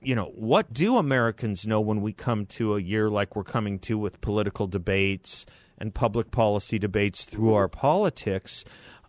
you 0.00 0.14
know 0.14 0.32
what 0.34 0.72
do 0.72 0.96
Americans 0.96 1.66
know 1.66 1.80
when 1.80 2.00
we 2.00 2.12
come 2.12 2.46
to 2.46 2.74
a 2.74 2.80
year 2.80 3.08
like 3.08 3.36
we're 3.36 3.44
coming 3.44 3.78
to 3.80 3.96
with 3.96 4.20
political 4.20 4.66
debates 4.66 5.46
and 5.78 5.94
public 5.94 6.30
policy 6.30 6.78
debates 6.78 7.24
through 7.24 7.54
our 7.54 7.68
politics. 7.68 8.64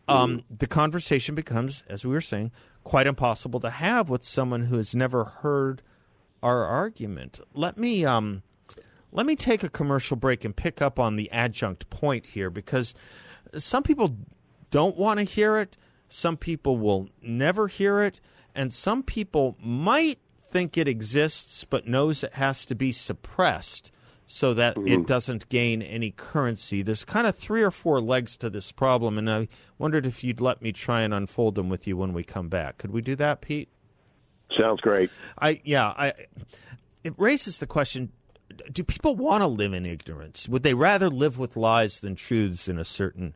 Um, 0.07 0.43
the 0.55 0.67
conversation 0.67 1.33
becomes, 1.33 1.83
as 1.87 2.05
we 2.05 2.13
were 2.13 2.21
saying, 2.21 2.51
quite 2.83 3.07
impossible 3.07 3.59
to 3.61 3.71
have 3.71 4.09
with 4.09 4.23
someone 4.23 4.65
who 4.65 4.77
has 4.77 4.93
never 4.93 5.23
heard 5.25 5.81
our 6.43 6.63
argument. 6.65 7.39
Let 7.53 7.77
me 7.77 8.05
um, 8.05 8.43
let 9.11 9.25
me 9.25 9.35
take 9.35 9.63
a 9.63 9.69
commercial 9.69 10.15
break 10.15 10.45
and 10.45 10.55
pick 10.55 10.81
up 10.81 10.99
on 10.99 11.15
the 11.15 11.31
adjunct 11.31 11.89
point 11.89 12.27
here 12.27 12.49
because 12.49 12.93
some 13.57 13.81
people 13.81 14.15
don't 14.69 14.97
want 14.97 15.19
to 15.19 15.23
hear 15.23 15.57
it, 15.57 15.77
some 16.09 16.37
people 16.37 16.77
will 16.77 17.09
never 17.21 17.67
hear 17.67 18.03
it, 18.03 18.19
and 18.53 18.73
some 18.73 19.01
people 19.01 19.57
might 19.59 20.19
think 20.55 20.77
it 20.77 20.87
exists 20.87 21.65
but 21.65 21.85
knows 21.85 22.23
it 22.23 22.35
has 22.35 22.63
to 22.63 22.73
be 22.73 22.89
suppressed 22.89 23.91
so 24.25 24.53
that 24.53 24.77
it 24.77 24.83
mm-hmm. 24.85 25.01
doesn't 25.03 25.49
gain 25.49 25.81
any 25.81 26.11
currency. 26.11 26.81
There's 26.81 27.03
kind 27.03 27.27
of 27.27 27.35
three 27.35 27.61
or 27.61 27.71
four 27.71 27.99
legs 27.99 28.37
to 28.37 28.49
this 28.49 28.71
problem, 28.71 29.17
and 29.17 29.29
I 29.29 29.49
wondered 29.77 30.05
if 30.05 30.23
you'd 30.23 30.39
let 30.39 30.61
me 30.61 30.71
try 30.71 31.01
and 31.01 31.13
unfold 31.13 31.55
them 31.55 31.67
with 31.67 31.85
you 31.85 31.97
when 31.97 32.13
we 32.13 32.23
come 32.23 32.47
back. 32.47 32.77
Could 32.77 32.91
we 32.91 33.01
do 33.01 33.17
that, 33.17 33.41
Pete? 33.41 33.67
Sounds 34.57 34.79
great. 34.79 35.09
I 35.37 35.59
yeah, 35.65 35.87
I 35.87 36.13
it 37.03 37.13
raises 37.17 37.57
the 37.57 37.67
question 37.67 38.13
do 38.71 38.81
people 38.85 39.13
want 39.13 39.41
to 39.41 39.47
live 39.47 39.73
in 39.73 39.85
ignorance? 39.85 40.47
Would 40.47 40.63
they 40.63 40.73
rather 40.73 41.09
live 41.09 41.37
with 41.37 41.57
lies 41.57 41.99
than 41.99 42.15
truths 42.15 42.69
in 42.69 42.79
a 42.79 42.85
certain 42.85 43.35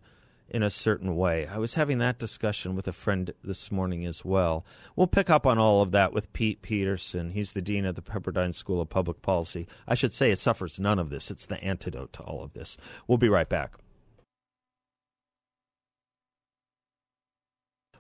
in 0.49 0.63
a 0.63 0.69
certain 0.69 1.15
way? 1.15 1.47
I 1.47 1.57
was 1.57 1.75
having 1.75 1.99
that 1.99 2.19
discussion 2.19 2.75
with 2.75 2.87
a 2.87 2.93
friend 2.93 3.31
this 3.43 3.71
morning 3.71 4.05
as 4.05 4.25
well. 4.25 4.65
We'll 4.95 5.07
pick 5.07 5.29
up 5.29 5.45
on 5.45 5.57
all 5.57 5.81
of 5.81 5.91
that 5.91 6.13
with 6.13 6.33
Pete 6.33 6.61
Peterson. 6.61 7.31
He's 7.31 7.53
the 7.53 7.61
dean 7.61 7.85
of 7.85 7.95
the 7.95 8.01
Pepperdine 8.01 8.53
School 8.53 8.81
of 8.81 8.89
Public 8.89 9.21
Policy. 9.21 9.67
I 9.87 9.95
should 9.95 10.13
say 10.13 10.31
it 10.31 10.39
suffers 10.39 10.79
none 10.79 10.99
of 10.99 11.09
this. 11.09 11.31
It's 11.31 11.45
the 11.45 11.63
antidote 11.63 12.13
to 12.13 12.23
all 12.23 12.43
of 12.43 12.53
this. 12.53 12.77
We'll 13.07 13.17
be 13.17 13.29
right 13.29 13.49
back. 13.49 13.75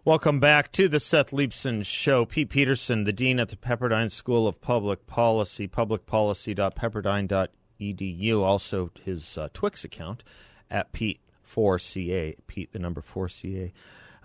Welcome 0.05 0.39
back 0.39 0.71
to 0.71 0.87
the 0.87 0.99
Seth 0.99 1.31
Leibsohn 1.31 1.85
Show. 1.85 2.25
Pete 2.25 2.49
Peterson, 2.49 3.03
the 3.03 3.11
Dean 3.11 3.39
at 3.39 3.49
the 3.49 3.57
Pepperdine 3.57 4.09
School 4.09 4.47
of 4.47 4.61
Public 4.61 5.05
Policy, 5.05 5.67
publicpolicy.pepperdine.edu. 5.67 8.41
Also, 8.41 8.91
his 9.03 9.37
uh, 9.37 9.49
Twix 9.53 9.83
account 9.83 10.23
at 10.71 10.93
Pete4CA, 11.49 12.35
Pete, 12.47 12.71
the 12.71 12.79
number 12.79 13.01
4CA. 13.01 13.71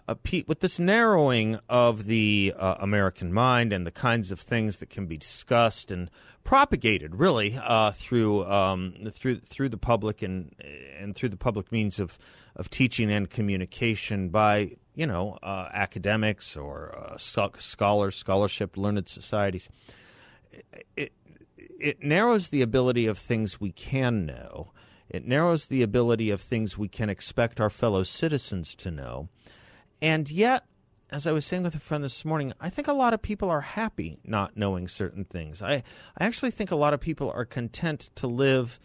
Uh, 0.06 0.14
Pete, 0.22 0.46
with 0.46 0.60
this 0.60 0.78
narrowing 0.78 1.58
of 1.68 2.04
the 2.04 2.52
uh, 2.58 2.74
American 2.78 3.32
mind 3.32 3.72
and 3.72 3.86
the 3.86 3.90
kinds 3.90 4.30
of 4.30 4.38
things 4.38 4.76
that 4.78 4.90
can 4.90 5.06
be 5.06 5.16
discussed 5.16 5.90
and 5.90 6.10
propagated, 6.44 7.14
really, 7.14 7.58
uh, 7.58 7.90
through 7.92 8.44
um, 8.44 8.94
through 9.12 9.40
through 9.40 9.70
the 9.70 9.78
public 9.78 10.20
and 10.20 10.54
and 10.98 11.16
through 11.16 11.30
the 11.30 11.38
public 11.38 11.72
means 11.72 11.98
of 11.98 12.18
of 12.54 12.68
teaching 12.68 13.10
and 13.10 13.30
communication 13.30 14.28
by 14.28 14.76
you 14.94 15.06
know 15.06 15.38
uh, 15.42 15.70
academics 15.72 16.54
or 16.54 16.94
uh, 16.94 17.16
scholars, 17.16 18.14
scholarship, 18.14 18.76
learned 18.76 19.08
societies, 19.08 19.70
it 20.96 21.12
it 21.56 22.02
narrows 22.02 22.50
the 22.50 22.60
ability 22.60 23.06
of 23.06 23.16
things 23.16 23.58
we 23.58 23.72
can 23.72 24.26
know. 24.26 24.70
It 25.08 25.26
narrows 25.26 25.66
the 25.66 25.82
ability 25.82 26.30
of 26.30 26.40
things 26.40 26.78
we 26.78 26.88
can 26.88 27.10
expect 27.10 27.60
our 27.60 27.70
fellow 27.70 28.02
citizens 28.02 28.74
to 28.76 28.90
know. 28.90 29.28
And 30.00 30.30
yet, 30.30 30.64
as 31.10 31.26
I 31.26 31.32
was 31.32 31.44
saying 31.44 31.62
with 31.62 31.74
a 31.74 31.80
friend 31.80 32.02
this 32.02 32.24
morning, 32.24 32.52
I 32.60 32.70
think 32.70 32.88
a 32.88 32.92
lot 32.92 33.14
of 33.14 33.22
people 33.22 33.48
are 33.50 33.60
happy 33.60 34.18
not 34.24 34.56
knowing 34.56 34.88
certain 34.88 35.24
things. 35.24 35.62
I, 35.62 35.74
I 36.18 36.24
actually 36.24 36.50
think 36.50 36.70
a 36.70 36.76
lot 36.76 36.94
of 36.94 37.00
people 37.00 37.30
are 37.30 37.44
content 37.44 38.10
to 38.16 38.26
live 38.26 38.80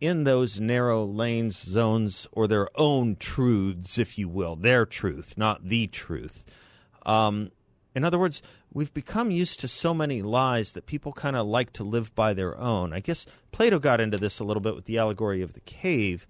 in 0.00 0.24
those 0.24 0.60
narrow 0.60 1.04
lanes, 1.04 1.56
zones, 1.56 2.26
or 2.32 2.46
their 2.46 2.68
own 2.76 3.16
truths, 3.16 3.98
if 3.98 4.18
you 4.18 4.28
will, 4.28 4.56
their 4.56 4.86
truth, 4.86 5.34
not 5.36 5.68
the 5.68 5.86
truth. 5.86 6.44
Um, 7.04 7.50
in 7.94 8.04
other 8.04 8.18
words, 8.18 8.42
we've 8.72 8.92
become 8.92 9.30
used 9.30 9.60
to 9.60 9.68
so 9.68 9.94
many 9.94 10.22
lies 10.22 10.72
that 10.72 10.86
people 10.86 11.12
kind 11.12 11.36
of 11.36 11.46
like 11.46 11.72
to 11.74 11.84
live 11.84 12.14
by 12.14 12.34
their 12.34 12.56
own. 12.58 12.92
I 12.92 13.00
guess 13.00 13.26
Plato 13.50 13.78
got 13.78 14.00
into 14.00 14.18
this 14.18 14.38
a 14.38 14.44
little 14.44 14.60
bit 14.60 14.74
with 14.74 14.84
the 14.84 14.98
allegory 14.98 15.42
of 15.42 15.54
the 15.54 15.60
cave. 15.60 16.26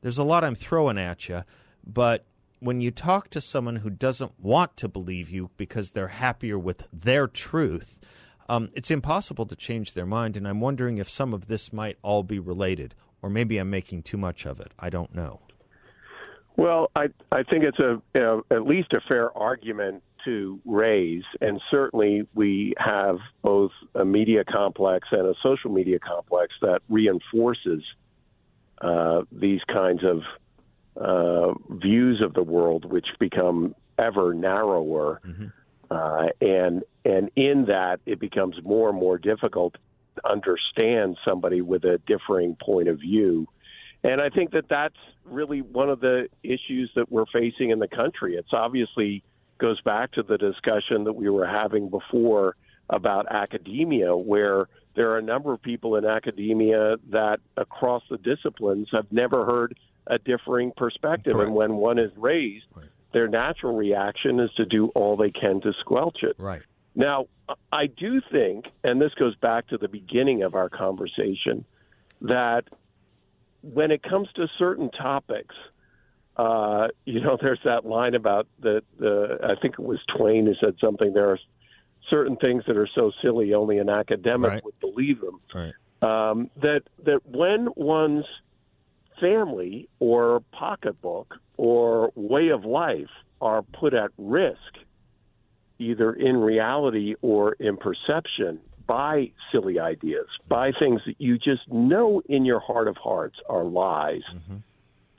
There's 0.00 0.18
a 0.18 0.24
lot 0.24 0.44
I'm 0.44 0.54
throwing 0.54 0.98
at 0.98 1.28
you, 1.28 1.44
but 1.86 2.24
when 2.60 2.80
you 2.80 2.90
talk 2.90 3.30
to 3.30 3.40
someone 3.40 3.76
who 3.76 3.90
doesn't 3.90 4.38
want 4.40 4.76
to 4.76 4.88
believe 4.88 5.30
you 5.30 5.50
because 5.56 5.92
they're 5.92 6.08
happier 6.08 6.58
with 6.58 6.88
their 6.92 7.26
truth, 7.26 7.98
um, 8.48 8.70
it's 8.74 8.90
impossible 8.90 9.46
to 9.46 9.56
change 9.56 9.92
their 9.92 10.06
mind. 10.06 10.36
And 10.36 10.46
I'm 10.46 10.60
wondering 10.60 10.98
if 10.98 11.10
some 11.10 11.34
of 11.34 11.46
this 11.46 11.72
might 11.72 11.98
all 12.02 12.22
be 12.22 12.38
related, 12.38 12.94
or 13.22 13.30
maybe 13.30 13.58
I'm 13.58 13.70
making 13.70 14.02
too 14.02 14.16
much 14.16 14.46
of 14.46 14.60
it. 14.60 14.72
I 14.78 14.90
don't 14.90 15.14
know. 15.14 15.40
Well, 16.56 16.90
I 16.96 17.08
I 17.30 17.44
think 17.44 17.62
it's 17.62 17.78
a 17.78 18.02
know, 18.14 18.44
at 18.50 18.66
least 18.66 18.92
a 18.92 19.00
fair 19.06 19.36
argument 19.38 20.02
to 20.24 20.60
raise, 20.64 21.24
and 21.40 21.60
certainly 21.70 22.26
we 22.34 22.74
have 22.78 23.18
both 23.42 23.72
a 23.94 24.04
media 24.04 24.44
complex 24.44 25.08
and 25.10 25.26
a 25.26 25.34
social 25.42 25.70
media 25.70 25.98
complex 25.98 26.54
that 26.62 26.80
reinforces 26.88 27.82
uh, 28.80 29.22
these 29.32 29.60
kinds 29.64 30.02
of 30.04 30.22
uh, 31.00 31.54
views 31.70 32.20
of 32.20 32.34
the 32.34 32.42
world, 32.42 32.84
which 32.84 33.06
become 33.18 33.74
ever 33.98 34.34
narrower, 34.34 35.20
mm-hmm. 35.26 35.46
uh, 35.90 36.28
and 36.40 36.82
and 37.04 37.30
in 37.36 37.66
that 37.66 38.00
it 38.06 38.20
becomes 38.20 38.56
more 38.64 38.88
and 38.90 38.98
more 38.98 39.18
difficult 39.18 39.76
to 40.16 40.28
understand 40.28 41.16
somebody 41.24 41.60
with 41.60 41.84
a 41.84 41.98
differing 42.06 42.56
point 42.60 42.88
of 42.88 42.98
view. 42.98 43.46
And 44.04 44.20
I 44.20 44.28
think 44.28 44.52
that 44.52 44.68
that's 44.68 44.96
really 45.24 45.60
one 45.60 45.90
of 45.90 46.00
the 46.00 46.28
issues 46.42 46.90
that 46.94 47.10
we're 47.10 47.26
facing 47.26 47.70
in 47.70 47.78
the 47.78 47.88
country. 47.88 48.36
It's 48.36 48.52
obviously 48.52 49.24
goes 49.58 49.80
back 49.80 50.12
to 50.12 50.22
the 50.22 50.38
discussion 50.38 51.04
that 51.04 51.14
we 51.14 51.28
were 51.28 51.46
having 51.46 51.88
before 51.88 52.56
about 52.90 53.30
academia, 53.30 54.16
where 54.16 54.68
there 54.94 55.10
are 55.10 55.18
a 55.18 55.22
number 55.22 55.52
of 55.52 55.62
people 55.62 55.96
in 55.96 56.04
academia 56.04 56.96
that 57.10 57.40
across 57.56 58.02
the 58.10 58.18
disciplines 58.18 58.88
have 58.92 59.06
never 59.12 59.44
heard 59.44 59.76
a 60.06 60.18
differing 60.18 60.72
perspective. 60.76 61.34
Correct. 61.34 61.48
And 61.48 61.54
when 61.54 61.74
one 61.74 61.98
is 61.98 62.10
raised, 62.16 62.64
right. 62.74 62.86
their 63.12 63.28
natural 63.28 63.76
reaction 63.76 64.40
is 64.40 64.50
to 64.56 64.64
do 64.64 64.88
all 64.88 65.16
they 65.16 65.30
can 65.30 65.60
to 65.60 65.72
squelch 65.80 66.22
it. 66.22 66.36
Right. 66.38 66.62
Now, 66.94 67.26
I 67.70 67.86
do 67.86 68.20
think, 68.32 68.66
and 68.82 69.00
this 69.00 69.12
goes 69.14 69.36
back 69.36 69.68
to 69.68 69.78
the 69.78 69.88
beginning 69.88 70.42
of 70.42 70.54
our 70.54 70.68
conversation, 70.68 71.64
that 72.22 72.64
when 73.62 73.90
it 73.90 74.02
comes 74.02 74.28
to 74.34 74.48
certain 74.58 74.90
topics, 74.90 75.54
uh, 76.38 76.88
you 77.04 77.20
know, 77.20 77.36
there's 77.42 77.60
that 77.64 77.84
line 77.84 78.14
about 78.14 78.46
the, 78.60 78.82
the, 78.98 79.38
I 79.42 79.60
think 79.60 79.74
it 79.78 79.84
was 79.84 79.98
Twain 80.16 80.46
who 80.46 80.54
said 80.60 80.76
something, 80.80 81.12
there 81.12 81.30
are 81.30 81.38
certain 82.08 82.36
things 82.36 82.64
that 82.66 82.76
are 82.76 82.88
so 82.94 83.12
silly 83.22 83.52
only 83.52 83.78
an 83.78 83.88
academic 83.88 84.50
right. 84.50 84.64
would 84.64 84.78
believe 84.80 85.20
them. 85.20 85.40
Right. 85.54 85.74
Um, 86.00 86.50
that, 86.62 86.82
that 87.04 87.26
when 87.26 87.68
one's 87.76 88.24
family 89.20 89.88
or 89.98 90.42
pocketbook 90.52 91.34
or 91.56 92.12
way 92.14 92.48
of 92.48 92.64
life 92.64 93.10
are 93.40 93.62
put 93.62 93.94
at 93.94 94.10
risk, 94.16 94.58
either 95.78 96.12
in 96.12 96.36
reality 96.36 97.14
or 97.20 97.52
in 97.54 97.76
perception, 97.76 98.60
by 98.86 99.30
silly 99.52 99.78
ideas, 99.78 100.26
by 100.48 100.72
things 100.72 101.02
that 101.06 101.16
you 101.18 101.36
just 101.36 101.68
know 101.70 102.22
in 102.28 102.44
your 102.44 102.58
heart 102.58 102.88
of 102.88 102.96
hearts 102.96 103.36
are 103.48 103.64
lies. 103.64 104.22
Mm-hmm. 104.34 104.56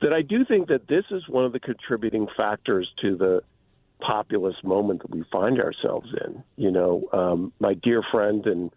That 0.00 0.12
I 0.12 0.22
do 0.22 0.44
think 0.44 0.68
that 0.68 0.88
this 0.88 1.04
is 1.10 1.28
one 1.28 1.44
of 1.44 1.52
the 1.52 1.60
contributing 1.60 2.26
factors 2.36 2.90
to 3.02 3.16
the 3.16 3.42
populist 4.00 4.64
moment 4.64 5.02
that 5.02 5.10
we 5.10 5.24
find 5.30 5.60
ourselves 5.60 6.08
in. 6.24 6.42
You 6.56 6.70
know, 6.70 7.08
um, 7.12 7.52
my 7.60 7.74
dear 7.74 8.02
friend 8.10 8.46
and 8.46 8.70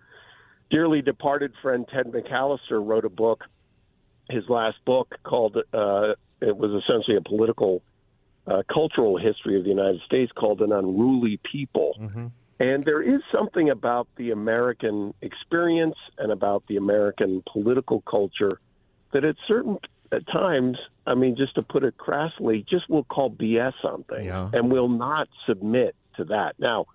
dearly 0.69 1.01
departed 1.01 1.53
friend 1.61 1.87
Ted 1.93 2.07
McAllister 2.07 2.85
wrote 2.85 3.05
a 3.05 3.09
book 3.09 3.45
his 4.29 4.47
last 4.49 4.77
book 4.85 5.15
called 5.23 5.57
uh, 5.57 6.13
it 6.41 6.57
was 6.57 6.83
essentially 6.83 7.17
a 7.17 7.21
political 7.21 7.81
uh, 8.47 8.63
cultural 8.71 9.17
history 9.17 9.57
of 9.57 9.63
the 9.63 9.69
United 9.69 10.01
States 10.05 10.31
called 10.33 10.61
an 10.61 10.71
unruly 10.71 11.39
people. 11.49 11.95
Mm-hmm. 11.99 12.27
And 12.59 12.83
there 12.83 13.01
is 13.01 13.21
something 13.31 13.69
about 13.69 14.07
the 14.15 14.31
American 14.31 15.13
experience 15.21 15.95
and 16.17 16.31
about 16.31 16.63
the 16.67 16.77
American 16.77 17.43
political 17.51 18.01
culture 18.01 18.59
that 19.11 19.23
at 19.23 19.35
certain 19.47 19.77
at 20.13 20.27
times, 20.27 20.77
I 21.05 21.15
mean, 21.15 21.35
just 21.35 21.55
to 21.55 21.61
put 21.61 21.83
it 21.83 21.97
crassly, 21.97 22.65
just 22.69 22.89
will 22.89 23.03
call 23.03 23.31
BS 23.31 23.73
on 23.83 24.03
things 24.03 24.25
yeah. 24.25 24.49
and 24.53 24.71
will 24.71 24.89
not 24.89 25.27
submit 25.47 25.95
to 26.17 26.25
that. 26.25 26.55
Now, 26.59 26.85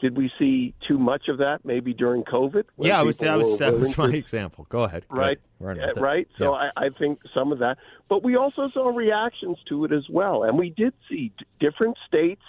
did 0.00 0.16
we 0.16 0.30
see 0.38 0.74
too 0.86 0.98
much 0.98 1.28
of 1.28 1.38
that 1.38 1.64
maybe 1.64 1.94
during 1.94 2.24
COVID? 2.24 2.64
Yeah, 2.78 3.02
was, 3.02 3.18
that 3.18 3.38
was 3.38 3.58
that 3.58 3.78
was 3.78 3.96
my 3.96 4.10
to, 4.10 4.16
example. 4.16 4.66
Go 4.68 4.82
ahead. 4.82 5.04
Go 5.08 5.18
right, 5.18 5.38
ahead. 5.60 5.98
right. 6.00 6.28
So 6.38 6.52
yeah. 6.52 6.70
I, 6.76 6.86
I 6.86 6.88
think 6.90 7.20
some 7.32 7.52
of 7.52 7.60
that, 7.60 7.78
but 8.08 8.22
we 8.22 8.36
also 8.36 8.68
saw 8.74 8.88
reactions 8.88 9.56
to 9.68 9.84
it 9.84 9.92
as 9.92 10.06
well, 10.10 10.42
and 10.42 10.58
we 10.58 10.70
did 10.70 10.92
see 11.08 11.32
different 11.60 11.96
states 12.06 12.42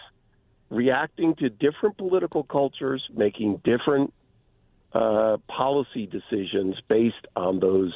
reacting 0.69 1.35
to 1.35 1.49
different 1.49 1.97
political 1.97 2.43
cultures, 2.43 3.07
making 3.13 3.61
different 3.63 4.13
uh, 4.93 5.37
policy 5.47 6.07
decisions 6.07 6.75
based 6.87 7.27
on 7.35 7.59
those 7.59 7.93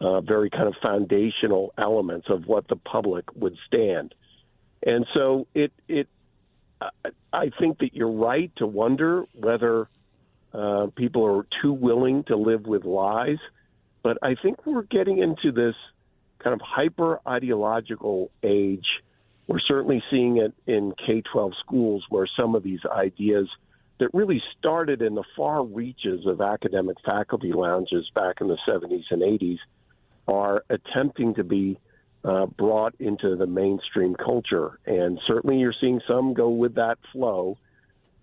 uh, 0.00 0.20
very 0.20 0.50
kind 0.50 0.68
of 0.68 0.74
foundational 0.82 1.72
elements 1.78 2.28
of 2.28 2.46
what 2.46 2.68
the 2.68 2.76
public 2.76 3.24
would 3.34 3.56
stand. 3.66 4.14
And 4.84 5.06
so 5.14 5.46
it 5.54 5.72
it 5.88 6.08
I 7.32 7.50
think 7.58 7.78
that 7.78 7.94
you're 7.94 8.10
right 8.10 8.52
to 8.56 8.66
wonder 8.66 9.24
whether 9.34 9.88
uh, 10.52 10.88
people 10.94 11.24
are 11.24 11.46
too 11.62 11.72
willing 11.72 12.24
to 12.24 12.36
live 12.36 12.66
with 12.66 12.84
lies. 12.84 13.38
But 14.02 14.18
I 14.22 14.36
think 14.40 14.64
we're 14.66 14.82
getting 14.82 15.18
into 15.18 15.52
this 15.52 15.74
kind 16.38 16.54
of 16.54 16.60
hyper 16.60 17.20
ideological 17.26 18.30
age. 18.42 18.86
We're 19.46 19.60
certainly 19.60 20.02
seeing 20.10 20.36
it 20.36 20.52
in 20.66 20.92
K 21.04 21.22
12 21.32 21.52
schools 21.60 22.04
where 22.10 22.28
some 22.38 22.54
of 22.54 22.62
these 22.62 22.80
ideas 22.84 23.48
that 23.98 24.12
really 24.12 24.42
started 24.58 25.00
in 25.00 25.14
the 25.14 25.24
far 25.36 25.64
reaches 25.64 26.26
of 26.26 26.40
academic 26.40 26.98
faculty 27.04 27.52
lounges 27.52 28.10
back 28.14 28.40
in 28.40 28.48
the 28.48 28.58
70s 28.68 29.04
and 29.10 29.22
80s 29.22 29.58
are 30.28 30.64
attempting 30.68 31.34
to 31.34 31.44
be 31.44 31.78
uh, 32.24 32.46
brought 32.46 32.94
into 32.98 33.36
the 33.36 33.46
mainstream 33.46 34.14
culture. 34.14 34.78
And 34.86 35.20
certainly 35.26 35.58
you're 35.58 35.74
seeing 35.80 36.00
some 36.08 36.34
go 36.34 36.48
with 36.48 36.74
that 36.74 36.98
flow. 37.12 37.58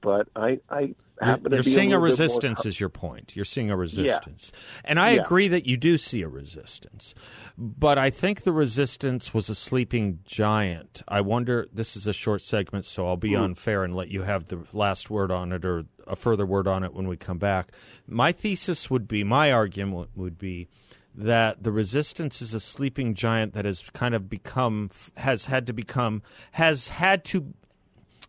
But 0.01 0.27
I, 0.35 0.59
I 0.69 0.95
happen 1.21 1.53
you're, 1.53 1.61
to 1.61 1.69
you're 1.69 1.75
seeing 1.77 1.93
a, 1.93 1.97
a 1.97 2.01
resistance, 2.01 2.65
more... 2.65 2.69
is 2.69 2.77
your 2.77 2.89
point. 2.89 3.37
You're 3.37 3.45
seeing 3.45 3.71
a 3.71 3.77
resistance. 3.77 4.51
Yeah. 4.53 4.81
And 4.83 4.99
I 4.99 5.11
yeah. 5.11 5.21
agree 5.21 5.47
that 5.47 5.65
you 5.65 5.77
do 5.77 5.97
see 5.97 6.21
a 6.21 6.27
resistance. 6.27 7.15
But 7.57 7.97
I 7.97 8.09
think 8.09 8.43
the 8.43 8.51
resistance 8.51 9.33
was 9.33 9.47
a 9.47 9.55
sleeping 9.55 10.19
giant. 10.25 11.03
I 11.07 11.21
wonder, 11.21 11.67
this 11.71 11.95
is 11.95 12.05
a 12.05 12.11
short 12.11 12.41
segment, 12.41 12.83
so 12.83 13.07
I'll 13.07 13.15
be 13.15 13.31
mm. 13.31 13.41
unfair 13.41 13.85
and 13.85 13.95
let 13.95 14.09
you 14.09 14.23
have 14.23 14.47
the 14.49 14.65
last 14.73 15.09
word 15.09 15.31
on 15.31 15.53
it 15.53 15.63
or 15.63 15.85
a 16.05 16.17
further 16.17 16.45
word 16.45 16.67
on 16.67 16.83
it 16.83 16.93
when 16.93 17.07
we 17.07 17.15
come 17.15 17.37
back. 17.37 17.71
My 18.05 18.33
thesis 18.33 18.89
would 18.89 19.07
be, 19.07 19.23
my 19.23 19.53
argument 19.53 20.09
would 20.15 20.37
be, 20.37 20.67
that 21.15 21.63
the 21.63 21.71
resistance 21.71 22.41
is 22.41 22.53
a 22.53 22.59
sleeping 22.59 23.13
giant 23.13 23.53
that 23.53 23.65
has 23.65 23.83
kind 23.91 24.15
of 24.15 24.29
become 24.29 24.89
has 25.17 25.45
had 25.45 25.67
to 25.67 25.73
become 25.73 26.21
has 26.53 26.87
had 26.89 27.23
to 27.25 27.53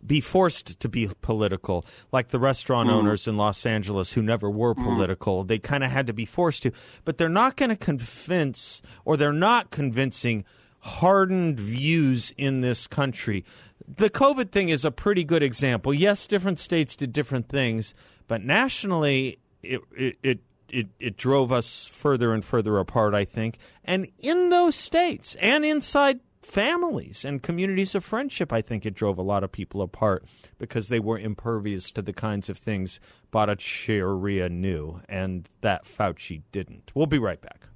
be 0.07 0.20
forced 0.20 0.79
to 0.81 0.88
be 0.88 1.09
political, 1.23 1.85
like 2.12 2.29
the 2.29 2.38
restaurant 2.38 2.88
mm. 2.88 2.92
owners 2.92 3.27
in 3.27 3.37
Los 3.37 3.64
Angeles 3.64 4.12
who 4.12 4.23
never 4.23 4.51
were 4.51 4.75
mm. 4.75 4.85
political. 4.85 5.44
Mm. 5.44 5.49
They 5.49 5.59
kind 5.59 5.85
of 5.85 5.90
had 5.90 6.07
to 6.07 6.12
be 6.12 6.27
forced 6.27 6.62
to, 6.64 6.73
but 7.05 7.18
they're 7.18 7.29
not 7.29 7.57
going 7.57 7.70
to 7.70 7.77
convince, 7.77 8.83
or 9.05 9.16
they're 9.16 9.33
not 9.33 9.70
convincing 9.70 10.44
hardened 10.81 11.59
views 11.59 12.35
in 12.37 12.61
this 12.61 12.87
country. 12.87 13.44
The 13.87 14.11
COVID 14.11 14.51
thing 14.51 14.68
is 14.68 14.85
a 14.85 14.90
pretty 14.90 15.25
good 15.25 15.42
example. 15.42 15.94
Yes, 15.94 16.27
different 16.27 16.61
states 16.61 16.97
did 16.97 17.12
different 17.12 17.49
things, 17.49 17.94
but 18.29 18.42
nationally, 18.42 19.38
it, 19.62 19.81
it, 19.97 20.18
it 20.23 20.40
it, 20.68 20.88
it 20.98 21.16
drove 21.16 21.53
us 21.53 21.85
further 21.87 22.33
and 22.33 22.44
further 22.44 22.79
apart, 22.79 23.14
I 23.14 23.24
think. 23.24 23.59
And 23.85 24.09
in 24.18 24.50
those 24.50 24.74
states 24.74 25.37
and 25.40 25.64
inside 25.64 26.20
families 26.42 27.24
and 27.24 27.42
communities 27.42 27.94
of 27.94 28.05
friendship, 28.05 28.53
I 28.53 28.62
think 28.62 28.85
it 28.85 28.94
drove 28.94 29.18
a 29.18 29.22
lot 29.22 29.44
of 29.44 29.53
people 29.53 29.83
apart 29.83 30.24
because 30.59 30.88
they 30.88 31.00
were 31.00 31.18
impervious 31.18 31.90
to 31.92 32.03
the 32.03 32.12
kinds 32.12 32.48
of 32.48 32.59
things 32.59 33.00
Bhattacharya 33.33 34.50
knew 34.50 35.00
and 35.09 35.48
that 35.62 35.85
Fauci 35.85 36.42
didn't. 36.53 36.92
We'll 36.94 37.07
be 37.07 37.18
right 37.18 37.40
back. 37.40 37.68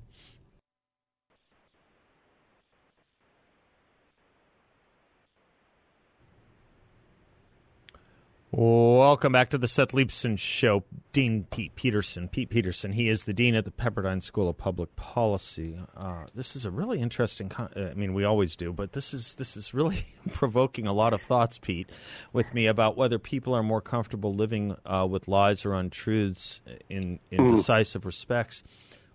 Welcome 8.50 9.32
back 9.32 9.50
to 9.50 9.58
the 9.58 9.68
Seth 9.68 9.92
Leibsohn 9.92 10.38
Show. 10.38 10.82
Dean 11.12 11.46
Pete 11.50 11.74
Peterson. 11.74 12.28
Pete 12.28 12.48
Peterson. 12.48 12.92
He 12.92 13.10
is 13.10 13.24
the 13.24 13.34
dean 13.34 13.54
at 13.54 13.66
the 13.66 13.70
Pepperdine 13.70 14.22
School 14.22 14.48
of 14.48 14.56
Public 14.56 14.96
Policy. 14.96 15.78
Uh, 15.94 16.24
this 16.34 16.56
is 16.56 16.64
a 16.64 16.70
really 16.70 16.98
interesting. 16.98 17.50
Con- 17.50 17.68
I 17.76 17.92
mean, 17.92 18.14
we 18.14 18.24
always 18.24 18.56
do, 18.56 18.72
but 18.72 18.94
this 18.94 19.12
is 19.12 19.34
this 19.34 19.54
is 19.54 19.74
really 19.74 20.06
provoking 20.32 20.86
a 20.86 20.94
lot 20.94 21.12
of 21.12 21.20
thoughts, 21.20 21.58
Pete, 21.58 21.90
with 22.32 22.54
me 22.54 22.66
about 22.66 22.96
whether 22.96 23.18
people 23.18 23.52
are 23.52 23.62
more 23.62 23.82
comfortable 23.82 24.32
living 24.32 24.76
uh, 24.86 25.06
with 25.08 25.28
lies 25.28 25.66
or 25.66 25.74
untruths 25.74 26.62
in 26.88 27.18
in 27.30 27.40
mm. 27.40 27.54
decisive 27.54 28.06
respects. 28.06 28.64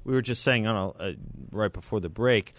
We 0.03 0.13
were 0.13 0.21
just 0.21 0.43
saying, 0.43 0.65
don't 0.65 0.75
know, 0.75 0.95
uh, 0.99 1.13
right 1.51 1.73
before 1.73 2.01
the 2.01 2.09
break 2.09 2.53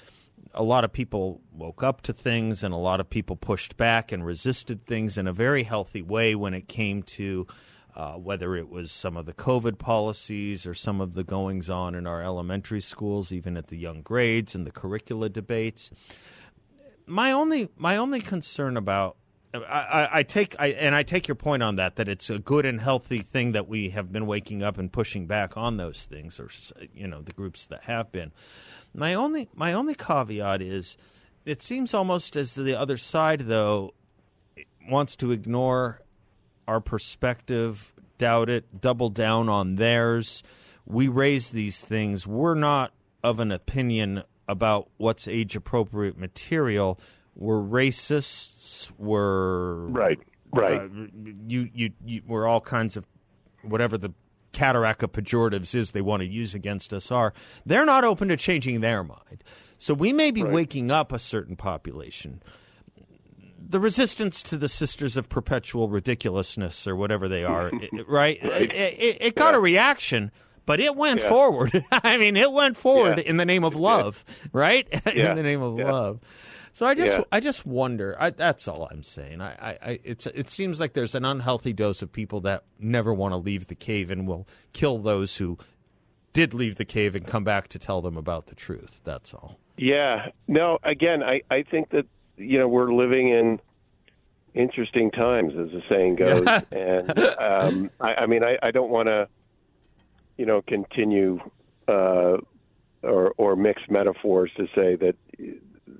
a 0.52 0.62
lot 0.62 0.84
of 0.84 0.92
people 0.92 1.40
woke 1.52 1.82
up 1.82 2.02
to 2.02 2.12
things 2.12 2.62
and 2.62 2.74
a 2.74 2.78
lot 2.78 3.00
of 3.00 3.08
people 3.08 3.36
pushed 3.36 3.76
back 3.76 4.12
and 4.12 4.24
resisted 4.24 4.84
things 4.84 5.16
in 5.16 5.26
a 5.26 5.32
very 5.32 5.62
healthy 5.62 6.02
way 6.02 6.34
when 6.34 6.54
it 6.54 6.68
came 6.68 7.02
to 7.02 7.46
uh, 7.96 8.14
whether 8.14 8.56
it 8.56 8.68
was 8.68 8.90
some 8.90 9.16
of 9.16 9.24
the 9.24 9.32
COVID 9.32 9.78
policies 9.78 10.66
or 10.66 10.74
some 10.74 11.00
of 11.00 11.14
the 11.14 11.22
goings 11.22 11.70
on 11.70 11.94
in 11.94 12.06
our 12.06 12.22
elementary 12.22 12.80
schools, 12.80 13.32
even 13.32 13.56
at 13.56 13.68
the 13.68 13.76
young 13.76 14.02
grades 14.02 14.54
and 14.54 14.66
the 14.66 14.72
curricula 14.72 15.28
debates. 15.28 15.90
My 17.06 17.30
only 17.30 17.68
my 17.76 17.96
only 17.96 18.20
concern 18.20 18.76
about 18.76 19.16
I, 19.54 20.08
I, 20.12 20.22
take 20.24 20.56
I, 20.58 20.68
and 20.68 20.94
I 20.94 21.04
take 21.04 21.28
your 21.28 21.36
point 21.36 21.62
on 21.62 21.76
that 21.76 21.96
that 21.96 22.08
it's 22.08 22.28
a 22.28 22.38
good 22.38 22.66
and 22.66 22.80
healthy 22.80 23.20
thing 23.20 23.52
that 23.52 23.68
we 23.68 23.90
have 23.90 24.12
been 24.12 24.26
waking 24.26 24.62
up 24.62 24.78
and 24.78 24.92
pushing 24.92 25.26
back 25.26 25.56
on 25.56 25.76
those 25.76 26.04
things, 26.04 26.40
or 26.40 26.48
you 26.94 27.06
know 27.06 27.22
the 27.22 27.32
groups 27.32 27.66
that 27.66 27.84
have 27.84 28.10
been. 28.10 28.32
My 28.94 29.14
only 29.14 29.48
my 29.54 29.72
only 29.72 29.94
caveat 29.94 30.60
is 30.60 30.96
it 31.44 31.62
seems 31.62 31.94
almost 31.94 32.36
as 32.36 32.54
the 32.54 32.74
other 32.74 32.96
side 32.96 33.40
though 33.40 33.94
wants 34.88 35.14
to 35.16 35.30
ignore 35.30 36.00
our 36.66 36.80
perspective, 36.80 37.92
doubt 38.18 38.48
it, 38.48 38.80
double 38.80 39.08
down 39.08 39.48
on 39.48 39.76
theirs. 39.76 40.42
We 40.86 41.08
raise 41.08 41.50
these 41.50 41.80
things. 41.80 42.26
We're 42.26 42.54
not 42.54 42.92
of 43.22 43.38
an 43.40 43.52
opinion 43.52 44.22
about 44.48 44.88
what's 44.96 45.28
age 45.28 45.56
appropriate 45.56 46.18
material. 46.18 46.98
We're 47.34 47.60
racists. 47.60 48.90
We're 48.98 49.86
right, 49.86 50.18
right. 50.52 50.80
Uh, 50.80 51.06
you, 51.46 51.68
you, 51.72 51.90
you, 52.04 52.22
we're 52.26 52.46
all 52.46 52.60
kinds 52.60 52.96
of 52.96 53.06
whatever 53.62 53.98
the 53.98 54.12
cataract 54.54 55.02
of 55.02 55.12
pejoratives 55.12 55.74
is 55.74 55.90
they 55.90 56.00
want 56.00 56.22
to 56.22 56.26
use 56.26 56.54
against 56.54 56.94
us 56.94 57.10
are, 57.10 57.34
they're 57.66 57.84
not 57.84 58.04
open 58.04 58.28
to 58.28 58.36
changing 58.36 58.80
their 58.80 59.04
mind. 59.04 59.44
So 59.78 59.92
we 59.92 60.12
may 60.12 60.30
be 60.30 60.42
right. 60.42 60.52
waking 60.52 60.90
up 60.90 61.12
a 61.12 61.18
certain 61.18 61.56
population. 61.56 62.42
The 63.66 63.80
resistance 63.80 64.42
to 64.44 64.56
the 64.56 64.68
Sisters 64.68 65.16
of 65.16 65.28
Perpetual 65.28 65.88
Ridiculousness 65.88 66.86
or 66.86 66.96
whatever 66.96 67.28
they 67.28 67.44
are, 67.44 67.70
right? 68.06 68.38
right? 68.42 68.42
It, 68.42 68.72
it, 68.72 69.16
it 69.20 69.34
got 69.34 69.52
yeah. 69.52 69.58
a 69.58 69.60
reaction, 69.60 70.30
but 70.64 70.80
it 70.80 70.94
went 70.96 71.20
yeah. 71.20 71.28
forward. 71.28 71.84
I 71.92 72.16
mean, 72.16 72.36
it 72.36 72.52
went 72.52 72.76
forward 72.76 73.18
yeah. 73.18 73.24
in 73.24 73.36
the 73.36 73.44
name 73.44 73.64
of 73.64 73.74
love, 73.74 74.24
right? 74.52 74.88
in 75.06 75.36
the 75.36 75.42
name 75.42 75.62
of 75.62 75.74
love. 75.74 76.20
So 76.74 76.86
I 76.86 76.94
just 76.94 77.12
yeah. 77.12 77.24
I 77.30 77.38
just 77.38 77.64
wonder. 77.64 78.16
I, 78.18 78.30
that's 78.30 78.66
all 78.66 78.88
I'm 78.90 79.04
saying. 79.04 79.40
I, 79.40 79.52
I, 79.52 79.78
I, 79.80 80.00
it's 80.02 80.26
it 80.26 80.50
seems 80.50 80.80
like 80.80 80.92
there's 80.92 81.14
an 81.14 81.24
unhealthy 81.24 81.72
dose 81.72 82.02
of 82.02 82.10
people 82.10 82.40
that 82.40 82.64
never 82.80 83.14
want 83.14 83.32
to 83.32 83.36
leave 83.36 83.68
the 83.68 83.76
cave 83.76 84.10
and 84.10 84.26
will 84.26 84.48
kill 84.72 84.98
those 84.98 85.36
who 85.36 85.56
did 86.32 86.52
leave 86.52 86.74
the 86.74 86.84
cave 86.84 87.14
and 87.14 87.24
come 87.24 87.44
back 87.44 87.68
to 87.68 87.78
tell 87.78 88.02
them 88.02 88.16
about 88.16 88.46
the 88.46 88.56
truth. 88.56 89.00
That's 89.04 89.32
all. 89.32 89.56
Yeah. 89.76 90.30
No. 90.48 90.78
Again, 90.82 91.22
I 91.22 91.42
I 91.48 91.62
think 91.62 91.90
that 91.90 92.06
you 92.36 92.58
know 92.58 92.66
we're 92.66 92.92
living 92.92 93.28
in 93.28 93.60
interesting 94.52 95.12
times, 95.12 95.52
as 95.56 95.70
the 95.70 95.82
saying 95.88 96.16
goes, 96.16 96.44
and 96.72 97.18
um, 97.38 97.90
I, 98.00 98.14
I 98.14 98.26
mean 98.26 98.42
I, 98.42 98.58
I 98.60 98.72
don't 98.72 98.90
want 98.90 99.06
to 99.06 99.28
you 100.36 100.44
know 100.44 100.60
continue. 100.60 101.38
Uh, 101.86 102.38
or, 103.02 103.34
or 103.36 103.54
mixed 103.54 103.90
metaphors 103.90 104.50
to 104.56 104.66
say 104.74 104.96
that 104.96 105.14